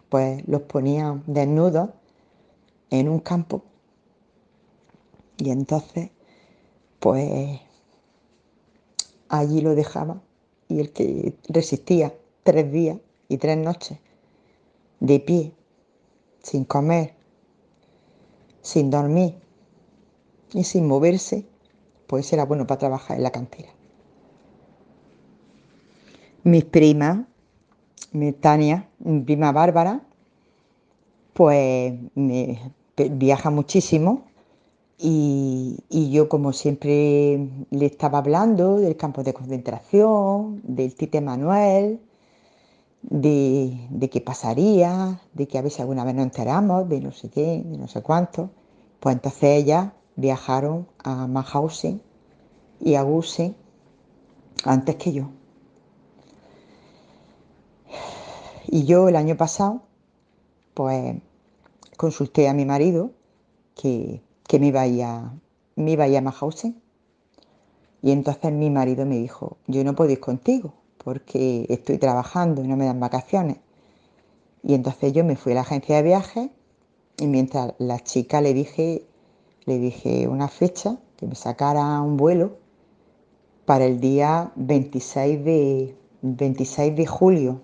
pues 0.10 0.48
los 0.48 0.62
ponían 0.62 1.24
desnudos 1.28 1.90
en 2.90 3.10
un 3.10 3.20
campo. 3.20 3.64
Y 5.38 5.50
entonces, 5.50 6.12
pues 7.00 7.60
allí 9.28 9.60
lo 9.60 9.76
dejaba 9.76 10.22
y 10.70 10.80
el 10.80 10.94
que 10.94 11.36
resistía 11.50 12.16
tres 12.44 12.72
días 12.72 12.98
y 13.28 13.38
tres 13.38 13.58
noches 13.58 14.00
de 15.02 15.20
pie, 15.20 15.52
sin 16.42 16.64
comer, 16.64 17.14
sin 18.62 18.90
dormir 18.90 19.45
y 20.54 20.64
sin 20.64 20.88
moverse, 20.88 21.46
pues 22.08 22.32
era 22.34 22.46
bueno 22.46 22.68
para 22.68 22.80
trabajar 22.80 23.18
en 23.18 23.24
la 23.24 23.32
cantera. 23.32 23.70
Mis 26.44 26.64
primas, 26.66 27.26
mi 28.12 28.32
Tania, 28.32 28.88
mi 29.00 29.22
prima 29.22 29.52
Bárbara, 29.52 30.02
pues 31.34 31.94
viaja 32.96 33.50
muchísimo 33.50 34.26
y, 34.98 35.80
y, 35.90 36.12
yo 36.12 36.30
como 36.30 36.54
siempre 36.54 37.50
le 37.70 37.86
estaba 37.86 38.20
hablando 38.20 38.78
del 38.78 38.96
campo 38.96 39.24
de 39.24 39.34
concentración, 39.34 40.62
del 40.64 40.96
Tite 40.96 41.20
Manuel, 41.20 42.00
de, 43.02 43.88
de, 43.90 44.10
qué 44.10 44.22
pasaría, 44.22 45.20
de 45.34 45.48
que 45.48 45.58
a 45.60 45.70
si 45.70 45.82
alguna 45.82 46.06
vez 46.06 46.16
nos 46.16 46.26
enteramos, 46.26 46.88
de 46.90 47.02
no 47.02 47.12
sé 47.12 47.30
qué, 47.30 47.64
de 47.66 47.78
no 47.78 47.88
sé 47.88 48.02
cuánto. 48.02 48.50
Pues 49.00 49.16
entonces 49.16 49.44
ellas 49.44 49.92
viajaron 50.16 50.88
a 51.04 51.28
Mauthausen 51.28 52.02
y 52.80 52.96
a 52.96 53.02
Gusen 53.02 53.56
antes 54.64 54.96
que 54.96 55.14
yo. 55.14 55.30
Y 58.68 58.86
yo 58.86 59.08
el 59.08 59.16
año 59.16 59.38
pasado, 59.38 59.84
pues 60.74 61.16
consulté 61.98 62.50
a 62.50 62.54
mi 62.54 62.66
marido 62.66 63.12
que, 63.76 64.22
que 64.48 64.60
me, 64.60 64.68
iba 64.68 64.82
a 64.82 64.88
ir 64.88 65.04
a, 65.04 65.34
me 65.76 65.92
iba 65.92 66.06
a. 66.06 66.44
Y 68.02 68.12
entonces 68.12 68.52
mi 68.52 68.70
marido 68.70 69.06
me 69.06 69.18
dijo, 69.18 69.58
yo 69.68 69.84
no 69.84 69.96
puedo 69.96 70.12
ir 70.12 70.20
contigo 70.20 70.74
porque 71.04 71.66
estoy 71.70 71.98
trabajando 71.98 72.64
y 72.64 72.68
no 72.68 72.76
me 72.76 72.86
dan 72.86 73.00
vacaciones. 73.00 73.58
Y 74.64 74.74
entonces 74.74 75.14
yo 75.14 75.24
me 75.24 75.36
fui 75.36 75.52
a 75.52 75.56
la 75.56 75.62
agencia 75.62 75.98
de 75.98 76.04
viajes 76.04 76.50
y 77.18 77.28
mientras 77.28 77.74
la 77.78 78.00
chica 78.00 78.42
le 78.42 78.54
dije, 78.54 79.06
le 79.66 79.80
dije 79.80 80.28
una 80.28 80.48
fecha, 80.48 80.98
que 81.18 81.28
me 81.28 81.36
sacara 81.36 82.02
un 82.02 82.18
vuelo 82.18 82.58
para 83.66 83.86
el 83.86 84.00
día 84.00 84.52
26 84.56 85.44
de, 85.44 85.96
26 86.22 86.96
de 86.96 87.06
julio. 87.06 87.62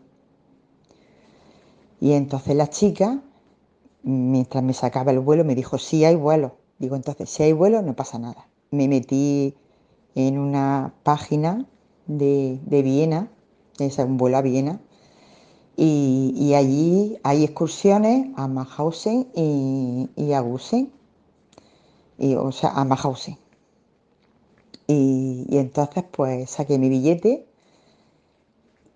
Y 1.99 2.13
entonces 2.13 2.55
la 2.55 2.69
chica, 2.69 3.21
mientras 4.03 4.63
me 4.63 4.73
sacaba 4.73 5.11
el 5.11 5.19
vuelo, 5.19 5.43
me 5.45 5.55
dijo, 5.55 5.77
sí 5.77 6.03
hay 6.05 6.15
vuelo. 6.15 6.55
Digo, 6.79 6.95
entonces, 6.95 7.29
si 7.29 7.43
hay 7.43 7.53
vuelo, 7.53 7.81
no 7.83 7.95
pasa 7.95 8.17
nada. 8.17 8.47
Me 8.71 8.87
metí 8.87 9.55
en 10.15 10.39
una 10.39 10.95
página 11.03 11.67
de, 12.07 12.59
de 12.65 12.81
Viena, 12.81 13.29
es 13.77 13.99
un 13.99 14.17
vuelo 14.17 14.37
a 14.37 14.41
Viena, 14.41 14.81
y, 15.77 16.33
y, 16.35 16.53
allí 16.53 17.17
hay 17.23 17.43
excursiones 17.43 18.27
a 18.35 18.47
Mauthausen 18.47 19.27
y, 19.33 20.09
y, 20.15 20.33
a 20.33 20.41
Gusen, 20.41 20.91
y, 22.21 22.35
o 22.35 22.51
sea, 22.51 22.69
a 22.69 22.85
Mauthausen. 22.85 23.37
Y, 24.85 25.47
y, 25.49 25.57
entonces 25.57 26.03
pues 26.11 26.51
saqué 26.51 26.77
mi 26.77 26.87
billete, 26.87 27.47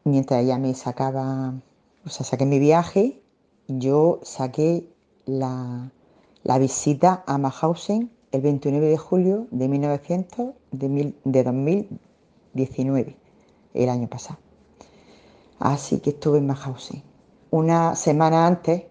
mientras 0.03 0.43
ella 0.43 0.59
me 0.59 0.75
sacaba, 0.75 1.55
o 2.05 2.09
sea, 2.09 2.25
saqué 2.25 2.45
mi 2.45 2.59
viaje, 2.59 3.19
yo 3.67 4.19
saqué 4.21 4.87
la, 5.25 5.91
la 6.43 6.59
visita 6.59 7.23
a 7.25 7.39
Mauthausen 7.39 8.11
el 8.31 8.41
29 8.41 8.87
de 8.87 8.97
julio 8.97 9.47
de, 9.49 9.69
1900, 9.69 10.53
de, 10.71 10.89
mil, 10.89 11.15
de 11.23 11.43
2019, 11.43 13.17
el 13.73 13.89
año 13.89 14.07
pasado. 14.07 14.39
Así 15.57 15.99
que 15.99 16.11
estuve 16.11 16.37
en 16.37 16.47
Mauthausen. 16.47 17.01
Una 17.49 17.95
semana 17.95 18.45
antes, 18.45 18.83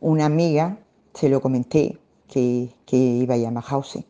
una 0.00 0.26
amiga, 0.26 0.78
se 1.14 1.28
lo 1.28 1.40
comenté, 1.40 1.98
que, 2.28 2.70
que 2.86 2.96
iba 2.96 3.34
a 3.34 3.50
Mauthausen. 3.50 4.04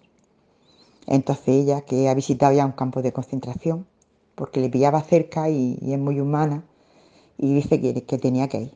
Entonces 1.07 1.49
ella, 1.49 1.83
que 1.83 2.09
ha 2.09 2.15
visitado 2.15 2.53
ya 2.53 2.67
un 2.67 2.73
campo 2.73 3.01
de 3.03 3.13
concentración, 3.13 3.87
porque 4.35 4.61
le 4.61 4.69
pillaba 4.69 5.01
cerca 5.03 5.49
y, 5.49 5.79
es 5.81 5.99
muy 5.99 6.21
humana, 6.21 6.65
y 7.39 7.55
dice 7.55 7.81
que, 7.81 8.19
tenía 8.19 8.49
que 8.49 8.63
ir. 8.63 8.75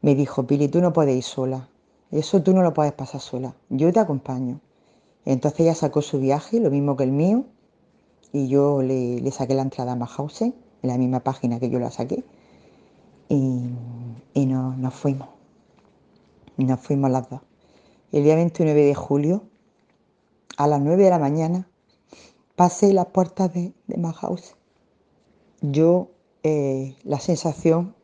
Me 0.00 0.14
dijo, 0.14 0.46
Pili, 0.46 0.68
tú 0.68 0.80
no 0.80 0.92
puedes 0.92 1.16
ir 1.16 1.22
sola. 1.22 1.68
Eso 2.10 2.42
tú 2.42 2.52
no 2.52 2.62
lo 2.62 2.74
puedes 2.74 2.92
pasar 2.92 3.20
sola. 3.20 3.54
Yo 3.70 3.92
te 3.92 4.00
acompaño. 4.00 4.60
Entonces 5.24 5.60
ella 5.60 5.74
sacó 5.74 6.02
su 6.02 6.18
viaje, 6.18 6.58
lo 6.60 6.70
mismo 6.70 6.96
que 6.96 7.04
el 7.04 7.12
mío, 7.12 7.44
y 8.32 8.48
yo 8.48 8.82
le, 8.82 9.30
saqué 9.30 9.54
la 9.54 9.62
entrada 9.62 9.92
a 9.92 9.96
Mauthausen, 9.96 10.54
en 10.82 10.88
la 10.88 10.98
misma 10.98 11.20
página 11.20 11.60
que 11.60 11.70
yo 11.70 11.78
la 11.78 11.90
saqué, 11.90 12.24
y, 13.28 13.68
y 14.34 14.46
no, 14.46 14.74
nos 14.76 14.94
fuimos. 14.94 15.28
Nos 16.56 16.80
fuimos 16.80 17.10
las 17.10 17.28
dos. 17.30 17.40
El 18.12 18.24
día 18.24 18.36
29 18.36 18.84
de 18.84 18.94
julio, 18.94 19.42
a 20.56 20.66
las 20.66 20.80
9 20.80 21.02
de 21.02 21.10
la 21.10 21.18
mañana, 21.18 21.68
pasé 22.54 22.92
las 22.92 23.06
puertas 23.06 23.52
de, 23.52 23.72
de. 23.86 24.54
Yo, 25.62 26.10
eh, 26.42 26.94
la 27.04 27.18
sensación 27.18 27.94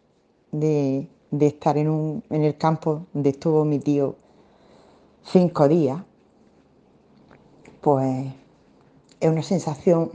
de, 0.50 1.08
de 1.30 1.46
estar 1.46 1.76
en, 1.76 1.88
un, 1.90 2.24
en 2.30 2.42
el 2.42 2.56
campo 2.56 3.06
donde 3.12 3.30
estuvo 3.30 3.64
mi 3.64 3.78
tío 3.78 4.16
cinco 5.24 5.68
días, 5.68 6.02
pues 7.80 8.32
es 9.20 9.30
una 9.30 9.42
sensación 9.42 10.10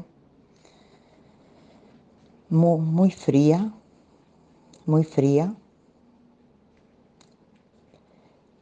muy, 2.50 2.80
muy 2.80 3.12
fría, 3.12 3.74
muy 4.86 5.04
fría. 5.04 5.56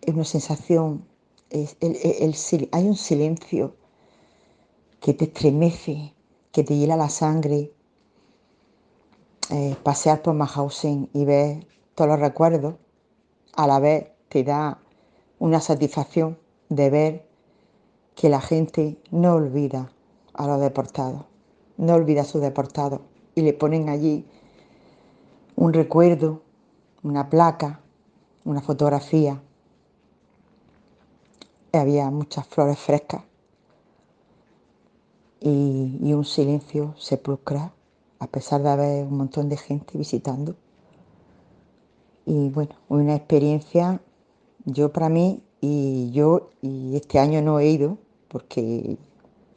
Es 0.01 0.13
una 0.13 0.25
sensación, 0.25 1.05
hay 1.51 2.87
un 2.87 2.95
silencio 2.95 3.75
que 4.99 5.13
te 5.13 5.25
estremece, 5.25 6.13
que 6.51 6.63
te 6.63 6.77
hiela 6.77 6.95
la 6.95 7.09
sangre. 7.09 7.73
Eh, 9.49 9.75
pasear 9.83 10.21
por 10.21 10.33
Mahausen 10.33 11.09
y 11.13 11.25
ver 11.25 11.67
todos 11.95 12.09
los 12.11 12.19
recuerdos, 12.19 12.75
a 13.53 13.67
la 13.67 13.79
vez 13.79 14.07
te 14.29 14.45
da 14.45 14.79
una 15.39 15.59
satisfacción 15.59 16.37
de 16.69 16.89
ver 16.89 17.25
que 18.15 18.29
la 18.29 18.39
gente 18.39 18.97
no 19.09 19.33
olvida 19.33 19.91
a 20.33 20.47
los 20.47 20.61
deportados, 20.61 21.25
no 21.75 21.95
olvida 21.95 22.21
a 22.21 22.25
sus 22.25 22.41
deportados 22.41 23.01
y 23.35 23.41
le 23.41 23.53
ponen 23.53 23.89
allí 23.89 24.25
un 25.55 25.73
recuerdo, 25.73 26.43
una 27.03 27.29
placa, 27.29 27.81
una 28.45 28.61
fotografía. 28.61 29.41
Había 31.73 32.09
muchas 32.11 32.45
flores 32.47 32.77
frescas 32.77 33.23
y, 35.41 36.13
un 36.13 36.23
silencio 36.23 36.93
sepulcral 36.97 37.71
a 38.19 38.27
pesar 38.27 38.61
de 38.61 38.69
haber 38.69 39.05
un 39.05 39.17
montón 39.17 39.49
de 39.49 39.57
gente 39.57 39.97
visitando. 39.97 40.55
Y 42.25 42.49
bueno, 42.49 42.75
una 42.87 43.15
experiencia, 43.15 43.99
yo 44.65 44.91
para 44.91 45.09
mí, 45.09 45.41
y 45.59 46.11
yo, 46.11 46.51
y 46.61 46.95
este 46.95 47.17
año 47.17 47.41
no 47.41 47.59
he 47.59 47.67
ido, 47.67 47.97
porque 48.27 48.97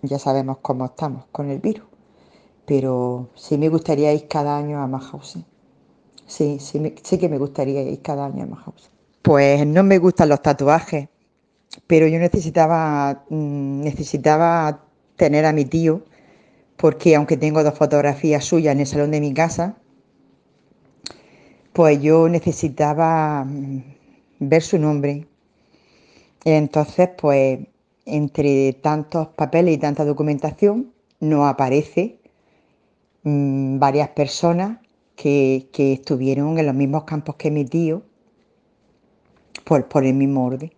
ya 0.00 0.18
sabemos 0.18 0.58
cómo 0.62 0.86
estamos 0.86 1.26
con 1.30 1.50
el 1.50 1.58
virus, 1.58 1.84
pero 2.64 3.28
sí 3.34 3.58
me 3.58 3.68
gustaría 3.68 4.14
ir 4.14 4.26
cada 4.28 4.56
año 4.56 4.80
a 4.80 4.86
Mahausen. 4.86 5.44
Sí, 6.26 6.58
sí, 6.58 6.94
sí 7.02 7.18
que 7.18 7.28
me 7.28 7.36
gustaría 7.36 7.82
ir 7.82 8.00
cada 8.00 8.24
año 8.24 8.44
a 8.44 8.46
Mahausen. 8.46 8.90
Pues 9.20 9.66
no 9.66 9.82
me 9.82 9.98
gustan 9.98 10.30
los 10.30 10.40
tatuajes, 10.40 11.08
pero 11.86 12.06
yo 12.06 12.18
necesitaba, 12.18 13.24
mm, 13.28 13.80
necesitaba 13.82 14.84
tener 15.16 15.44
a 15.46 15.52
mi 15.52 15.64
tío, 15.64 16.02
porque 16.76 17.14
aunque 17.16 17.36
tengo 17.36 17.62
dos 17.62 17.74
fotografías 17.74 18.44
suyas 18.44 18.74
en 18.74 18.80
el 18.80 18.86
salón 18.86 19.10
de 19.10 19.20
mi 19.20 19.34
casa, 19.34 19.76
pues 21.72 22.00
yo 22.00 22.28
necesitaba 22.28 23.44
mm, 23.44 23.82
ver 24.40 24.62
su 24.62 24.78
nombre. 24.78 25.26
Entonces, 26.44 27.10
pues 27.16 27.60
entre 28.06 28.74
tantos 28.74 29.28
papeles 29.28 29.74
y 29.74 29.78
tanta 29.78 30.04
documentación, 30.04 30.92
no 31.20 31.46
aparece 31.46 32.18
mm, 33.22 33.78
varias 33.78 34.10
personas 34.10 34.78
que, 35.16 35.68
que 35.72 35.94
estuvieron 35.94 36.58
en 36.58 36.66
los 36.66 36.74
mismos 36.74 37.04
campos 37.04 37.36
que 37.36 37.50
mi 37.50 37.64
tío, 37.64 38.02
por, 39.64 39.88
por 39.88 40.04
el 40.04 40.14
mismo 40.14 40.46
orden. 40.46 40.72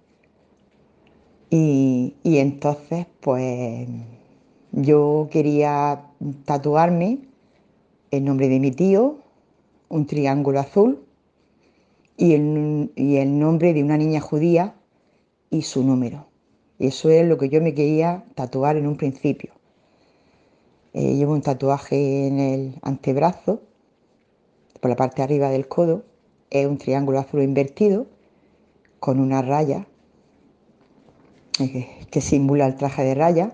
Y, 1.50 2.14
entonces, 2.24 3.06
pues 3.20 3.88
yo 4.72 5.28
quería 5.30 6.02
tatuarme 6.44 7.20
el 8.10 8.24
nombre 8.24 8.48
de 8.48 8.58
mi 8.58 8.72
tío, 8.72 9.18
un 9.88 10.06
triángulo 10.06 10.60
azul 10.60 11.04
y 12.16 12.34
el, 12.34 12.90
y 12.96 13.16
el 13.16 13.38
nombre 13.38 13.72
de 13.74 13.84
una 13.84 13.96
niña 13.96 14.20
judía 14.20 14.74
y 15.50 15.62
su 15.62 15.84
número. 15.84 16.26
Eso 16.78 17.10
es 17.10 17.26
lo 17.26 17.38
que 17.38 17.48
yo 17.48 17.62
me 17.62 17.74
quería 17.74 18.24
tatuar 18.34 18.76
en 18.76 18.86
un 18.86 18.96
principio. 18.96 19.52
Eh, 20.92 21.14
llevo 21.14 21.32
un 21.32 21.42
tatuaje 21.42 22.26
en 22.26 22.40
el 22.40 22.74
antebrazo, 22.82 23.60
por 24.80 24.90
la 24.90 24.96
parte 24.96 25.16
de 25.16 25.22
arriba 25.22 25.50
del 25.50 25.68
codo. 25.68 26.04
Es 26.50 26.66
un 26.66 26.78
triángulo 26.78 27.18
azul 27.18 27.42
invertido 27.42 28.06
con 28.98 29.20
una 29.20 29.42
raya 29.42 29.86
que 32.10 32.20
simula 32.20 32.66
el 32.66 32.76
traje 32.76 33.02
de 33.04 33.14
raya. 33.14 33.52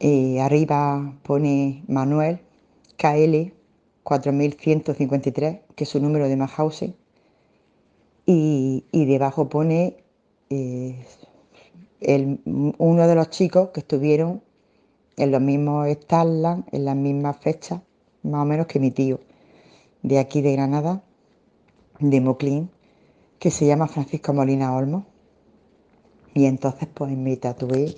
Eh, 0.00 0.38
arriba 0.40 1.14
pone 1.22 1.82
Manuel 1.88 2.40
KL 2.98 3.54
4153, 4.02 5.60
que 5.76 5.84
es 5.84 5.90
su 5.90 6.00
número 6.00 6.28
de 6.28 6.36
Mahausen. 6.36 6.94
Y, 8.26 8.84
y 8.92 9.04
debajo 9.06 9.48
pone 9.48 9.96
eh, 10.50 11.04
el- 12.00 12.40
uno 12.78 13.06
de 13.08 13.14
los 13.14 13.30
chicos 13.30 13.70
que 13.70 13.80
estuvieron 13.80 14.42
en 15.16 15.32
los 15.32 15.40
mismos 15.42 15.88
Starland, 15.90 16.64
en 16.72 16.84
las 16.86 16.96
mismas 16.96 17.38
fechas, 17.38 17.82
más 18.24 18.42
o 18.42 18.46
menos 18.46 18.66
que 18.68 18.80
mi 18.80 18.90
tío, 18.92 19.20
de 20.02 20.18
aquí 20.20 20.42
de 20.42 20.52
Granada, 20.54 21.02
de 22.00 22.20
Moclín, 22.20 22.70
que 23.40 23.50
se 23.50 23.66
llama 23.66 23.88
Francisco 23.88 24.32
Molina 24.34 24.76
Olmo. 24.76 25.06
Y 26.34 26.46
entonces 26.46 26.88
pues 26.92 27.16
me 27.16 27.36
tatué 27.36 27.94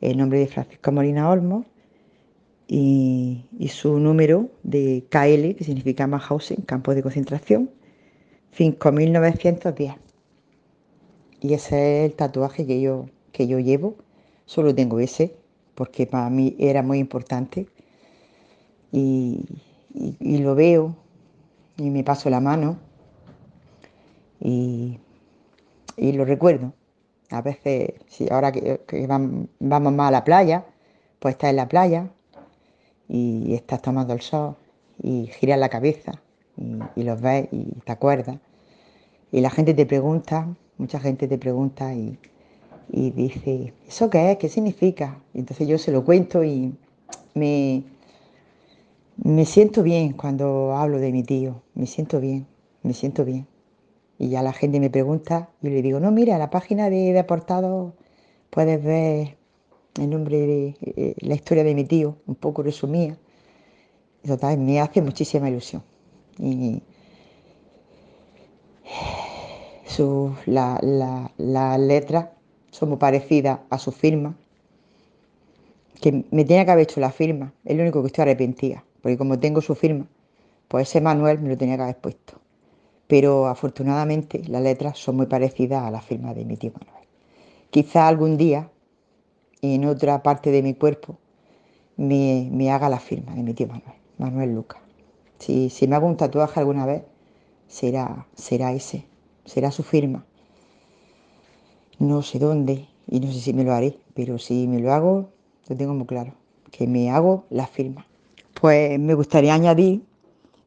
el 0.00 0.18
nombre 0.18 0.40
de 0.40 0.48
Francisco 0.48 0.92
Molina 0.92 1.30
Olmo 1.30 1.66
y, 2.68 3.44
y 3.58 3.68
su 3.68 3.98
número 3.98 4.48
de 4.62 5.04
KL, 5.10 5.54
que 5.56 5.64
significa 5.64 6.06
Mahausen, 6.06 6.62
campo 6.62 6.94
de 6.94 7.02
concentración, 7.02 7.70
5.910. 8.52 9.96
Y 11.40 11.54
ese 11.54 12.04
es 12.04 12.10
el 12.10 12.16
tatuaje 12.16 12.66
que 12.66 12.80
yo, 12.82 13.06
que 13.32 13.46
yo 13.46 13.58
llevo. 13.58 13.96
Solo 14.44 14.74
tengo 14.74 15.00
ese, 15.00 15.34
porque 15.74 16.06
para 16.06 16.28
mí 16.30 16.54
era 16.58 16.82
muy 16.82 16.98
importante. 16.98 17.66
Y, 18.92 19.44
y- 19.94 20.16
y 20.20 20.38
lo 20.38 20.54
veo 20.54 20.96
y 21.78 21.90
me 21.90 22.04
paso 22.04 22.30
la 22.30 22.40
mano 22.40 22.78
y, 24.40 24.98
y 25.96 26.12
lo 26.12 26.24
recuerdo. 26.24 26.74
A 27.30 27.42
veces, 27.42 27.94
si 28.08 28.28
ahora 28.30 28.52
que, 28.52 28.80
que 28.86 29.08
vam- 29.08 29.48
vamos 29.58 29.92
más 29.92 30.08
a 30.08 30.12
la 30.12 30.24
playa, 30.24 30.64
pues 31.18 31.34
estás 31.34 31.50
en 31.50 31.56
la 31.56 31.68
playa 31.68 32.10
y 33.08 33.54
estás 33.54 33.82
tomando 33.82 34.12
el 34.12 34.20
sol 34.20 34.56
y 35.02 35.26
giras 35.26 35.58
la 35.58 35.68
cabeza 35.68 36.12
y, 36.56 37.02
los 37.02 37.20
ves 37.20 37.48
y 37.52 37.72
te 37.84 37.92
acuerdas. 37.92 38.38
Y 39.32 39.40
la 39.40 39.50
gente 39.50 39.74
te 39.74 39.86
pregunta, 39.86 40.48
mucha 40.78 41.00
gente 41.00 41.28
te 41.28 41.36
pregunta 41.38 41.92
y, 41.94 42.18
y 42.90 43.10
dice, 43.10 43.74
¿eso 43.86 44.08
qué 44.08 44.32
es? 44.32 44.38
¿Qué 44.38 44.48
significa? 44.48 45.18
Y 45.34 45.40
entonces 45.40 45.68
yo 45.68 45.78
se 45.78 45.92
lo 45.92 46.04
cuento 46.04 46.44
y 46.44 46.74
me, 47.34 47.82
me 49.16 49.44
siento 49.44 49.82
bien 49.82 50.12
cuando 50.12 50.74
hablo 50.76 50.98
de 50.98 51.12
mi 51.12 51.22
tío, 51.22 51.62
me 51.74 51.86
siento 51.86 52.20
bien, 52.20 52.46
me 52.82 52.94
siento 52.94 53.24
bien. 53.24 53.46
Y 54.18 54.28
ya 54.30 54.42
la 54.42 54.52
gente 54.52 54.80
me 54.80 54.90
pregunta, 54.90 55.50
yo 55.62 55.70
le 55.70 55.82
digo, 55.82 56.00
no, 56.00 56.10
mira, 56.10 56.38
la 56.38 56.50
página 56.50 56.90
de 56.90 57.12
Deportados 57.12 57.92
puedes 58.50 58.82
ver 58.82 59.36
el 60.00 60.10
nombre 60.10 60.38
de 60.38 60.76
eh, 60.82 61.14
la 61.20 61.34
historia 61.34 61.64
de 61.64 61.74
mi 61.74 61.84
tío, 61.84 62.16
un 62.26 62.36
poco 62.36 62.62
resumida. 62.62 63.16
Y 64.22 64.28
Total, 64.28 64.58
me 64.58 64.80
hace 64.80 65.00
muchísima 65.02 65.48
ilusión. 65.48 65.82
Y 66.38 66.82
la, 70.46 70.78
la- 70.82 71.30
las 71.36 71.78
letras 71.80 72.28
son 72.70 72.90
muy 72.90 72.98
parecidas 72.98 73.60
a 73.70 73.78
su 73.78 73.92
firma, 73.92 74.34
que 76.00 76.24
me 76.30 76.44
tenía 76.44 76.64
que 76.64 76.70
haber 76.70 76.84
hecho 76.84 77.00
la 77.00 77.10
firma, 77.10 77.52
es 77.64 77.76
lo 77.76 77.82
único 77.82 78.00
que 78.02 78.08
estoy 78.08 78.22
arrepentida, 78.22 78.84
porque 79.02 79.16
como 79.18 79.38
tengo 79.38 79.60
su 79.60 79.74
firma, 79.74 80.06
pues 80.68 80.88
ese 80.88 81.00
Manuel 81.00 81.40
me 81.40 81.50
lo 81.50 81.58
tenía 81.58 81.76
que 81.76 81.82
haber 81.84 81.98
puesto. 81.98 82.40
Pero 83.06 83.46
afortunadamente 83.46 84.42
las 84.48 84.62
letras 84.62 84.98
son 84.98 85.16
muy 85.16 85.26
parecidas 85.26 85.84
a 85.84 85.90
la 85.90 86.00
firma 86.00 86.34
de 86.34 86.44
mi 86.44 86.56
tío 86.56 86.72
Manuel. 86.72 87.06
Quizá 87.70 88.08
algún 88.08 88.36
día, 88.36 88.70
en 89.62 89.84
otra 89.84 90.22
parte 90.22 90.50
de 90.50 90.62
mi 90.62 90.74
cuerpo, 90.74 91.18
me, 91.96 92.48
me 92.52 92.70
haga 92.70 92.88
la 92.88 92.98
firma 92.98 93.34
de 93.34 93.42
mi 93.42 93.54
tío 93.54 93.68
Manuel, 93.68 93.96
Manuel 94.18 94.54
Lucas. 94.54 94.80
Si, 95.38 95.70
si 95.70 95.86
me 95.86 95.96
hago 95.96 96.06
un 96.06 96.16
tatuaje 96.16 96.60
alguna 96.60 96.86
vez, 96.86 97.02
será, 97.68 98.26
será 98.34 98.72
ese, 98.72 99.06
será 99.44 99.70
su 99.70 99.82
firma. 99.82 100.24
No 101.98 102.22
sé 102.22 102.38
dónde 102.38 102.86
y 103.06 103.20
no 103.20 103.32
sé 103.32 103.40
si 103.40 103.52
me 103.52 103.64
lo 103.64 103.72
haré, 103.72 103.98
pero 104.14 104.38
si 104.38 104.66
me 104.66 104.80
lo 104.80 104.92
hago, 104.92 105.30
lo 105.68 105.76
tengo 105.76 105.94
muy 105.94 106.06
claro, 106.06 106.34
que 106.70 106.86
me 106.86 107.10
hago 107.10 107.44
la 107.50 107.66
firma. 107.66 108.06
Pues 108.60 108.98
me 108.98 109.14
gustaría 109.14 109.54
añadir 109.54 110.02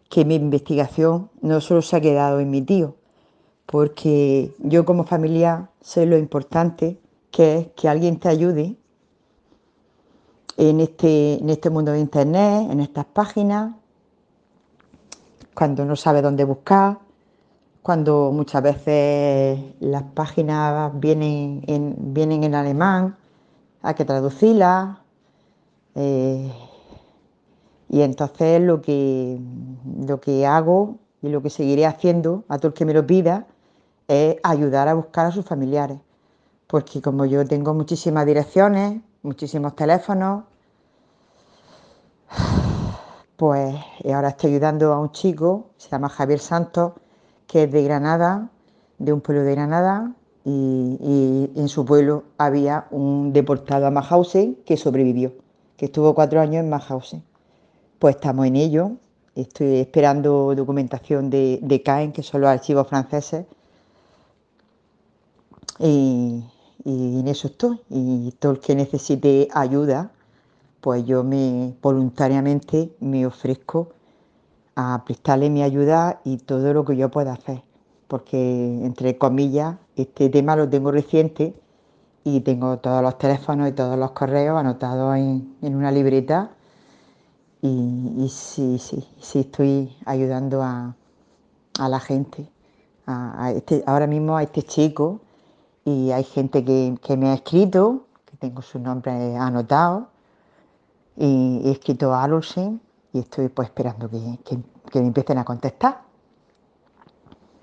que 0.10 0.26
mi 0.26 0.36
investigación 0.36 1.30
no 1.42 1.62
solo 1.62 1.82
se 1.82 1.96
ha 1.96 2.02
quedado 2.02 2.40
en 2.40 2.50
mi 2.50 2.62
tío, 2.62 2.96
porque 3.66 4.54
yo 4.60 4.84
como 4.84 5.04
familia 5.04 5.70
sé 5.82 6.06
lo 6.06 6.18
importante 6.18 7.00
que 7.32 7.58
es 7.58 7.68
que 7.76 7.88
alguien 7.88 8.20
te 8.20 8.28
ayude 8.28 8.76
en 10.58 10.80
este, 10.80 11.36
en 11.36 11.50
este 11.50 11.70
mundo 11.70 11.92
de 11.92 12.00
internet, 12.00 12.68
en 12.72 12.80
estas 12.80 13.06
páginas, 13.06 13.76
cuando 15.54 15.86
no 15.86 15.96
sabe 15.96 16.22
dónde 16.22 16.44
buscar, 16.44 16.98
cuando 17.84 18.32
muchas 18.32 18.64
veces 18.64 19.60
las 19.80 20.04
páginas 20.04 20.92
vienen 21.00 21.64
en, 21.68 21.96
vienen 22.14 22.44
en 22.44 22.56
alemán, 22.56 23.16
hay 23.82 23.94
que 23.94 24.06
traducirlas. 24.06 24.98
eh, 25.96 26.52
y 27.90 28.04
entonces 28.04 28.62
lo 28.62 28.82
que, 28.82 29.40
lo 30.08 30.22
que 30.22 30.46
hago 30.46 31.00
y 31.22 31.30
lo 31.30 31.42
que 31.42 31.50
seguiré 31.50 31.88
haciendo 31.88 32.44
a 32.48 32.58
todo 32.58 32.68
el 32.68 32.74
que 32.76 32.86
me 32.86 32.94
lo 32.94 33.06
pida 33.06 33.48
es 34.08 34.38
ayudar 34.44 34.88
a 34.88 34.94
buscar 34.94 35.26
a 35.26 35.32
sus 35.32 35.46
familiares. 35.46 36.00
Porque 36.68 37.02
como 37.02 37.26
yo 37.26 37.46
tengo 37.46 37.74
muchísimas 37.74 38.28
direcciones, 38.28 39.02
muchísimos 39.24 39.76
teléfonos, 39.76 40.44
pues 43.38 43.76
ahora 44.06 44.30
estoy 44.30 44.52
ayudando 44.52 44.94
a 44.94 45.00
un 45.00 45.12
chico, 45.12 45.72
se 45.78 45.90
llama 45.90 46.10
Javier 46.10 46.40
Santos, 46.40 46.94
que 47.48 47.64
es 47.64 47.72
de 47.72 47.84
Granada, 47.84 48.50
de 49.00 49.14
un 49.14 49.22
pueblo 49.22 49.44
de 49.44 49.56
Granada, 49.56 50.14
y, 50.46 50.98
y 51.56 51.60
en 51.60 51.68
su 51.70 51.86
pueblo 51.86 52.24
había 52.38 52.86
un 52.92 53.34
deportado 53.34 53.88
a 53.88 53.92
Mahausen 53.92 54.56
que 54.64 54.78
sobrevivió, 54.78 55.34
que 55.76 55.86
estuvo 55.86 56.14
cuatro 56.14 56.40
años 56.40 56.64
en 56.64 56.70
Mahausen. 56.70 57.29
Pues 58.00 58.16
estamos 58.16 58.46
en 58.48 58.56
ello, 58.56 58.92
estoy 59.36 59.80
esperando 59.80 60.56
documentación 60.56 61.30
de, 61.30 61.82
CAEN, 61.84 62.14
que 62.14 62.24
son 62.24 62.42
los 62.42 62.50
archivos 62.50 62.88
franceses, 62.88 63.46
y, 65.80 66.44
en 66.86 67.28
eso 67.28 67.48
estoy. 67.48 67.82
Y 67.90 68.32
todo 68.40 68.54
el 68.54 68.60
que 68.60 68.74
necesite 68.76 69.50
ayuda, 69.54 70.12
pues 70.80 71.06
yo 71.06 71.26
me 71.26 71.74
voluntariamente 71.82 72.96
me 73.02 73.26
ofrezco 73.26 73.90
a 74.76 75.04
prestarle 75.06 75.50
mi 75.50 75.62
ayuda 75.62 76.22
y 76.24 76.38
todo 76.38 76.74
lo 76.74 76.86
que 76.86 76.96
yo 76.96 77.12
pueda 77.12 77.34
hacer, 77.34 77.64
porque 78.08 78.38
entre 78.86 79.18
comillas 79.18 79.76
este 79.98 80.30
tema 80.30 80.56
lo 80.56 80.70
tengo 80.70 80.92
reciente 80.92 81.54
y 82.24 82.40
tengo 82.42 82.78
todos 82.78 83.02
los 83.02 83.18
teléfonos 83.18 83.68
y 83.70 83.72
todos 83.74 84.00
los 84.00 84.12
correos 84.12 84.58
anotados 84.58 85.18
en, 85.18 85.58
una 85.62 85.92
libreta 85.92 86.52
y, 87.62 88.30
sí, 88.30 88.80
sí, 88.80 89.06
sí 89.20 89.40
estoy 89.40 89.96
ayudando 90.06 90.64
a, 90.64 90.96
la 91.78 92.00
gente, 92.00 92.50
a, 93.06 93.52
este, 93.52 93.84
ahora 93.86 94.08
mismo 94.08 94.38
a 94.38 94.44
este 94.44 94.64
chico 94.64 95.20
y 95.84 96.12
hay 96.12 96.24
gente 96.24 96.64
que, 96.64 97.18
me 97.18 97.30
ha 97.30 97.34
escrito, 97.34 98.06
que 98.26 98.38
tengo 98.38 98.62
su 98.62 98.80
nombre 98.80 99.36
anotado 99.36 100.08
y 101.18 101.62
he 101.66 101.72
escrito 101.72 102.14
a 102.14 102.24
Alusen 102.24 102.82
y 103.12 103.20
estoy 103.20 103.50
pues 103.50 103.70
esperando 103.70 104.10
que, 104.10 105.00
me 105.00 105.08
empiecen 105.08 105.38
a 105.38 105.46
contestar. 105.46 106.02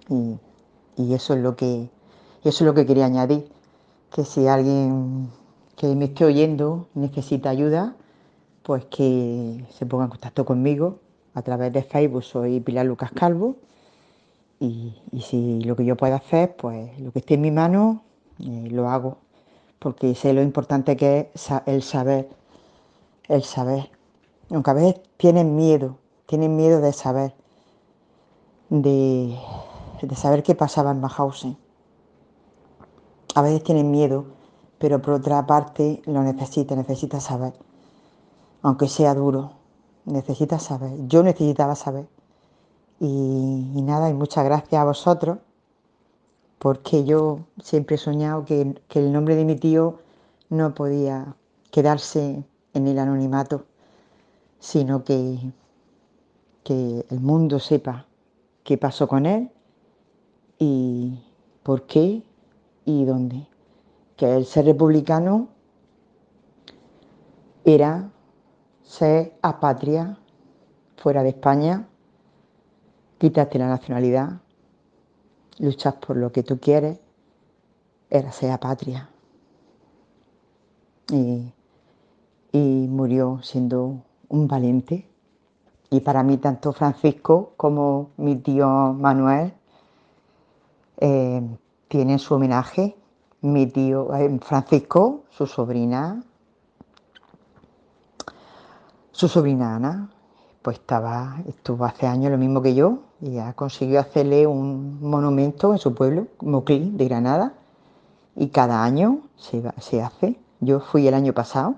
Y, 0.09 0.39
eso 1.15 1.35
es 1.35 1.41
lo 1.41 1.57
que 1.57 1.91
eso 2.43 2.63
es 2.63 2.67
lo 2.67 2.75
que 2.75 2.87
quería 2.87 3.07
añadir, 3.07 3.51
que 4.11 4.25
si 4.25 4.47
alguien 4.47 5.31
que 5.77 5.95
me 5.95 6.07
esté 6.07 6.25
oyendo 6.25 6.87
necesita 6.95 7.51
ayuda, 7.51 7.97
pues 8.67 8.85
que 8.87 9.65
se 9.79 9.87
ponga 9.87 10.07
en 10.07 10.11
contacto 10.11 10.45
conmigo 10.45 10.99
a 11.35 11.43
través 11.43 11.73
de 11.73 11.85
Facebook, 11.85 12.25
soy 12.25 12.59
Pilar 12.59 12.85
Lucas 12.85 13.13
Calvo. 13.13 13.55
Y, 14.59 14.93
si 15.23 15.61
lo 15.61 15.77
que 15.77 15.85
yo 15.85 15.97
pueda 15.97 16.17
hacer, 16.17 16.57
pues 16.57 16.99
lo 16.99 17.13
que 17.13 17.21
esté 17.21 17.35
en 17.35 17.43
mi 17.43 17.53
mano, 17.53 18.03
eh, 18.41 18.69
lo 18.73 18.91
hago, 18.91 19.19
porque 19.79 20.17
sé 20.17 20.33
lo 20.33 20.43
importante 20.43 20.97
que 20.97 21.31
es 21.33 21.49
el 21.67 21.85
saber, 21.85 22.29
el 23.29 23.45
saber. 23.45 23.89
Aunque 24.51 24.71
a 24.71 24.75
veces 24.75 25.01
tienen 25.17 25.55
miedo, 25.55 25.99
tienen 26.27 26.57
miedo 26.57 26.81
de 26.81 26.93
saber, 26.93 27.35
de, 28.69 29.39
saber 30.17 30.43
qué 30.43 30.57
pasaba 30.57 30.91
en 30.91 31.01
Mahausen. 31.01 31.57
A 33.37 33.43
veces 33.43 33.63
tienen 33.63 33.93
miedo, 33.93 34.25
pero 34.79 35.01
por 35.01 35.15
otra 35.15 35.47
parte 35.47 36.03
lo 36.07 36.25
necesita, 36.25 36.75
necesita 36.75 37.21
saber. 37.21 37.53
Aunque 38.67 38.89
sea 38.89 39.15
duro, 39.15 39.53
necesita 40.07 40.59
saber. 40.59 41.07
Yo 41.07 41.23
necesitaba 41.23 41.77
saber. 41.77 42.09
Y, 42.99 43.07
nada, 43.83 44.11
y 44.11 44.15
muchas 44.15 44.45
gracias 44.45 44.81
a 44.81 44.85
vosotros, 44.85 45.39
porque 46.59 47.05
yo 47.05 47.41
siempre 47.63 47.95
he 47.95 47.99
soñado 47.99 48.45
que 48.45 48.75
el 48.95 49.13
nombre 49.13 49.37
de 49.37 49.45
mi 49.45 49.55
tío 49.55 50.01
no 50.49 50.75
podía 50.75 51.37
quedarse 51.71 52.43
en 52.75 52.89
el 52.89 52.99
anonimato 52.99 53.67
sino 54.59 55.05
que, 55.05 55.39
que 56.65 57.07
el 57.09 57.21
mundo 57.21 57.61
sepa 57.61 58.07
qué 58.65 58.77
pasó 58.77 59.07
con 59.07 59.27
él 59.27 59.49
y 60.59 61.23
por 61.63 61.83
qué 61.83 62.25
y 62.85 63.05
dónde. 63.05 63.47
Que 64.17 64.35
el 64.35 64.45
ser 64.45 64.65
republicano 64.65 65.49
era 67.65 68.11
ser 68.87 69.37
apatria 69.43 70.17
fuera 70.97 71.23
de 71.23 71.31
España, 71.31 71.89
quitarte 73.19 73.59
la 73.59 73.69
nacionalidad, 73.69 74.41
luchar 75.59 76.01
por 76.01 76.17
lo 76.17 76.33
que 76.33 76.43
tú 76.43 76.59
quieres, 76.59 76.99
era 78.09 78.33
ser 78.33 78.53
apatria. 78.53 79.11
Y, 81.11 81.53
y 82.53 82.87
murió 82.89 83.41
siendo 83.43 84.03
un 84.29 84.49
valiente. 84.49 85.09
Y 85.91 86.01
para 86.01 86.23
mí 86.23 86.37
tanto 86.39 86.73
Francisco 86.73 87.53
como 87.57 88.11
mi 88.17 88.37
tío 88.37 88.93
Manuel 88.93 89.53
eh, 90.99 91.43
tienen 91.89 92.19
su 92.19 92.35
homenaje. 92.35 92.97
Mi 93.43 93.67
tío 93.67 94.13
eh, 94.15 94.39
Francisco, 94.43 95.25
su 95.31 95.47
sobrina, 95.47 96.25
su 99.17 99.29
sobrina 99.29 99.77
Ana, 99.77 100.11
pues 100.61 100.77
estaba, 100.77 101.39
estuvo 101.49 101.87
hace 101.87 102.07
años 102.07 102.31
lo 102.31 102.37
mismo 102.37 102.61
que 102.61 102.75
yo 102.75 102.99
y 103.23 103.31
ya 103.31 103.55
consiguió 103.55 103.99
hacerle 103.99 104.47
un 104.47 105.01
monumento 105.01 105.73
en 105.73 105.79
su 105.79 105.95
pueblo, 105.95 106.27
Moclí, 106.43 106.91
de 106.91 107.07
Granada, 107.07 107.55
y 108.35 108.49
cada 108.49 108.85
año 108.85 109.21
se, 109.37 109.63
se 109.81 110.03
hace. 110.03 110.39
Yo 110.61 110.81
fui 110.81 111.09
el 111.09 111.15
año 111.15 111.33
pasado 111.33 111.77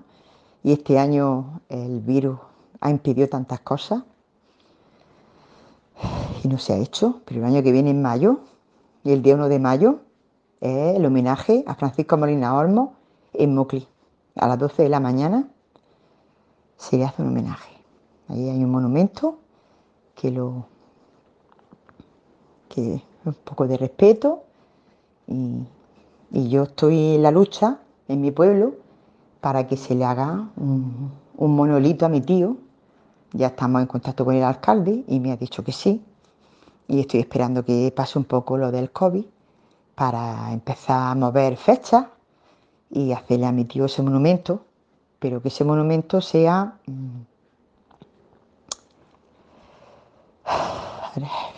y 0.63 0.73
este 0.73 0.99
año 0.99 1.61
el 1.69 2.01
virus 2.01 2.39
ha 2.81 2.89
impedido 2.89 3.29
tantas 3.29 3.61
cosas 3.61 4.03
y 6.43 6.49
no 6.49 6.57
se 6.57 6.73
ha 6.73 6.77
hecho, 6.77 7.21
pero 7.23 7.39
el 7.39 7.45
año 7.45 7.63
que 7.63 7.71
viene 7.71 7.91
en 7.91 8.01
mayo, 8.01 8.41
y 9.05 9.13
el 9.13 9.21
día 9.21 9.35
1 9.35 9.47
de 9.47 9.59
mayo, 9.59 9.99
es 10.59 10.97
el 10.97 11.05
homenaje 11.05 11.63
a 11.67 11.75
Francisco 11.75 12.17
Molina 12.17 12.53
Olmo 12.53 12.95
en 13.31 13.55
Mocli. 13.55 13.87
A 14.35 14.45
las 14.49 14.59
12 14.59 14.83
de 14.83 14.89
la 14.89 14.99
mañana 14.99 15.47
se 16.79 16.97
le 16.97 17.03
hace 17.03 17.21
un 17.21 17.27
homenaje. 17.27 17.75
Ahí 18.29 18.49
hay 18.49 18.63
un 18.63 18.71
monumento 18.71 19.37
que 20.15 20.31
lo 20.31 20.65
que 22.69 23.03
un 23.25 23.33
poco 23.33 23.67
de 23.67 23.77
respeto 23.77 24.43
y, 25.27 25.65
y 26.31 26.49
yo 26.49 26.63
estoy 26.63 27.15
en 27.15 27.23
la 27.23 27.31
lucha 27.31 27.79
en 28.07 28.21
mi 28.21 28.31
pueblo 28.31 28.75
para 29.41 29.67
que 29.67 29.77
se 29.77 29.93
le 29.93 30.05
haga 30.05 30.49
un, 30.55 31.11
monolito 31.37 32.05
a 32.05 32.09
mi 32.09 32.21
tío. 32.21 32.57
Ya 33.33 33.47
estamos 33.47 33.81
en 33.81 33.87
contacto 33.87 34.25
con 34.25 34.35
el 34.35 34.43
alcalde 34.43 35.03
y 35.07 35.19
me 35.19 35.31
ha 35.31 35.37
dicho 35.37 35.63
que 35.63 35.71
sí. 35.71 36.01
Y 36.87 37.01
estoy 37.01 37.19
esperando 37.19 37.63
que 37.63 37.93
pase 37.95 38.17
un 38.17 38.25
poco 38.25 38.57
lo 38.57 38.71
del 38.71 38.91
COVID 38.91 39.25
para 39.95 40.51
empezar 40.53 41.11
a 41.11 41.15
mover 41.15 41.57
fechas 41.57 42.05
y 42.89 43.11
hacerle 43.11 43.45
a 43.45 43.51
mi 43.51 43.65
tío 43.65 43.85
ese 43.85 44.01
monumento, 44.01 44.65
pero 45.19 45.41
que 45.41 45.49
ese 45.49 45.63
monumento 45.63 46.21
sea 46.21 46.75
mm, 46.85 47.21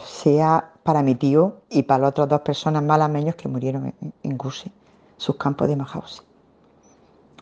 sea 0.04 0.72
para 0.84 1.04
mi 1.04 1.16
tío 1.16 1.62
y 1.70 1.84
para 1.84 2.02
las 2.02 2.10
otras 2.12 2.30
dos 2.30 2.42
personas 2.42 2.84
malameños 2.84 3.36
que 3.36 3.48
murieron 3.48 3.94
en, 4.02 4.14
en 4.24 4.38
sus 5.18 5.36
campos 5.36 5.68
de 5.68 5.76
Majausi. 5.76 6.22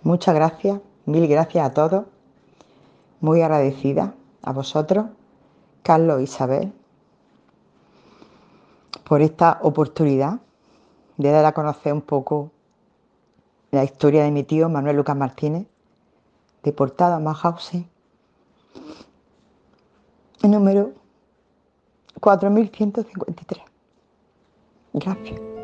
Muchas 0.03 0.35
gracias, 0.35 0.79
mil 1.05 1.27
gracias 1.27 1.65
a 1.65 1.73
todos. 1.73 2.05
Muy 3.21 3.41
agradecida 3.41 4.13
a 4.41 4.53
vosotros, 4.53 5.07
Carlos 5.83 6.19
e 6.19 6.23
Isabel, 6.23 6.73
por 9.03 9.21
esta 9.21 9.59
oportunidad 9.61 10.39
de 11.17 11.31
dar 11.31 11.43
a 11.43 11.51
conocer 11.51 11.91
un 11.91 12.01
poco 12.01 12.51
la 13.71 13.83
historia 13.83 14.23
de 14.23 14.31
mi 14.31 14.43
tío 14.43 14.69
Manuel 14.69 14.95
Lucas 14.95 15.17
Martínez, 15.17 15.67
deportado 16.63 17.15
a 17.15 17.19
Mauthausen, 17.19 17.89
número 20.43 20.93
4153. 22.21 23.63
Gracias. 24.93 25.58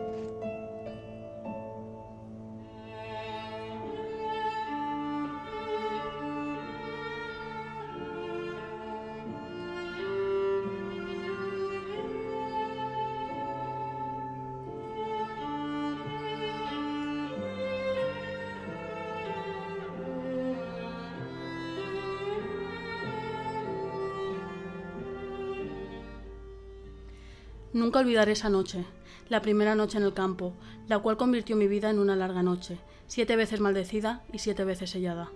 Nunca 27.76 28.00
olvidaré 28.00 28.32
esa 28.32 28.50
noche, 28.50 28.86
la 29.28 29.42
primera 29.42 29.76
noche 29.76 29.98
en 29.98 30.06
el 30.06 30.14
campo, 30.14 30.54
la 30.88 31.00
cual 31.00 31.18
convirtió 31.18 31.58
mi 31.58 31.68
vida 31.68 31.90
en 31.90 32.00
una 32.00 32.16
larga 32.16 32.42
noche, 32.42 32.78
siete 33.06 33.36
veces 33.36 33.60
maldecida 33.60 34.24
y 34.32 34.40
siete 34.40 34.64
veces 34.64 34.92
sellada. 34.92 35.30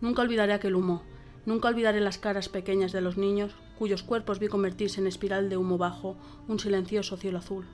Nunca 0.00 0.22
olvidaré 0.22 0.54
aquel 0.54 0.74
humo, 0.74 1.04
nunca 1.44 1.68
olvidaré 1.68 2.00
las 2.00 2.18
caras 2.18 2.48
pequeñas 2.48 2.90
de 2.90 3.00
los 3.00 3.16
niños, 3.16 3.54
cuyos 3.78 4.02
cuerpos 4.02 4.40
vi 4.40 4.48
convertirse 4.48 5.00
en 5.00 5.06
espiral 5.06 5.48
de 5.48 5.56
humo 5.56 5.78
bajo 5.78 6.16
un 6.48 6.58
silencioso 6.58 7.16
cielo 7.16 7.38
azul. 7.38 7.64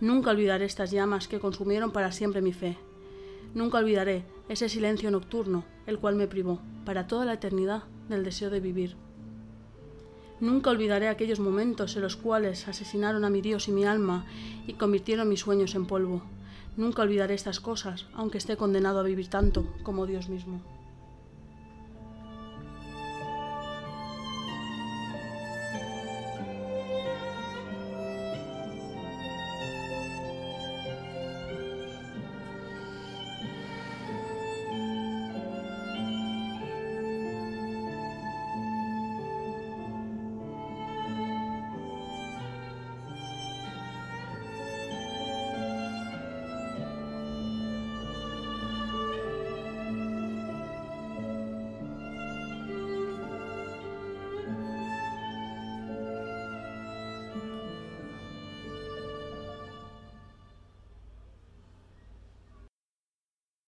Nunca 0.00 0.30
olvidaré 0.30 0.64
estas 0.64 0.90
llamas 0.90 1.28
que 1.28 1.38
consumieron 1.38 1.92
para 1.92 2.12
siempre 2.12 2.40
mi 2.40 2.54
fe. 2.54 2.78
Nunca 3.52 3.76
olvidaré 3.76 4.24
ese 4.48 4.70
silencio 4.70 5.10
nocturno, 5.10 5.66
el 5.86 5.98
cual 5.98 6.14
me 6.14 6.28
privó, 6.28 6.62
para 6.86 7.06
toda 7.06 7.26
la 7.26 7.34
eternidad, 7.34 7.82
del 8.08 8.24
deseo 8.24 8.48
de 8.48 8.60
vivir. 8.60 8.96
Nunca 10.40 10.70
olvidaré 10.70 11.08
aquellos 11.08 11.40
momentos 11.40 11.96
en 11.96 12.02
los 12.02 12.16
cuales 12.16 12.68
asesinaron 12.68 13.24
a 13.24 13.30
mi 13.30 13.40
Dios 13.40 13.68
y 13.68 13.72
mi 13.72 13.84
alma 13.84 14.26
y 14.66 14.74
convirtieron 14.74 15.28
mis 15.28 15.40
sueños 15.40 15.74
en 15.74 15.86
polvo. 15.86 16.22
Nunca 16.76 17.02
olvidaré 17.02 17.34
estas 17.34 17.58
cosas, 17.58 18.06
aunque 18.12 18.36
esté 18.36 18.58
condenado 18.58 19.00
a 19.00 19.02
vivir 19.02 19.28
tanto 19.28 19.66
como 19.82 20.06
Dios 20.06 20.28
mismo. 20.28 20.75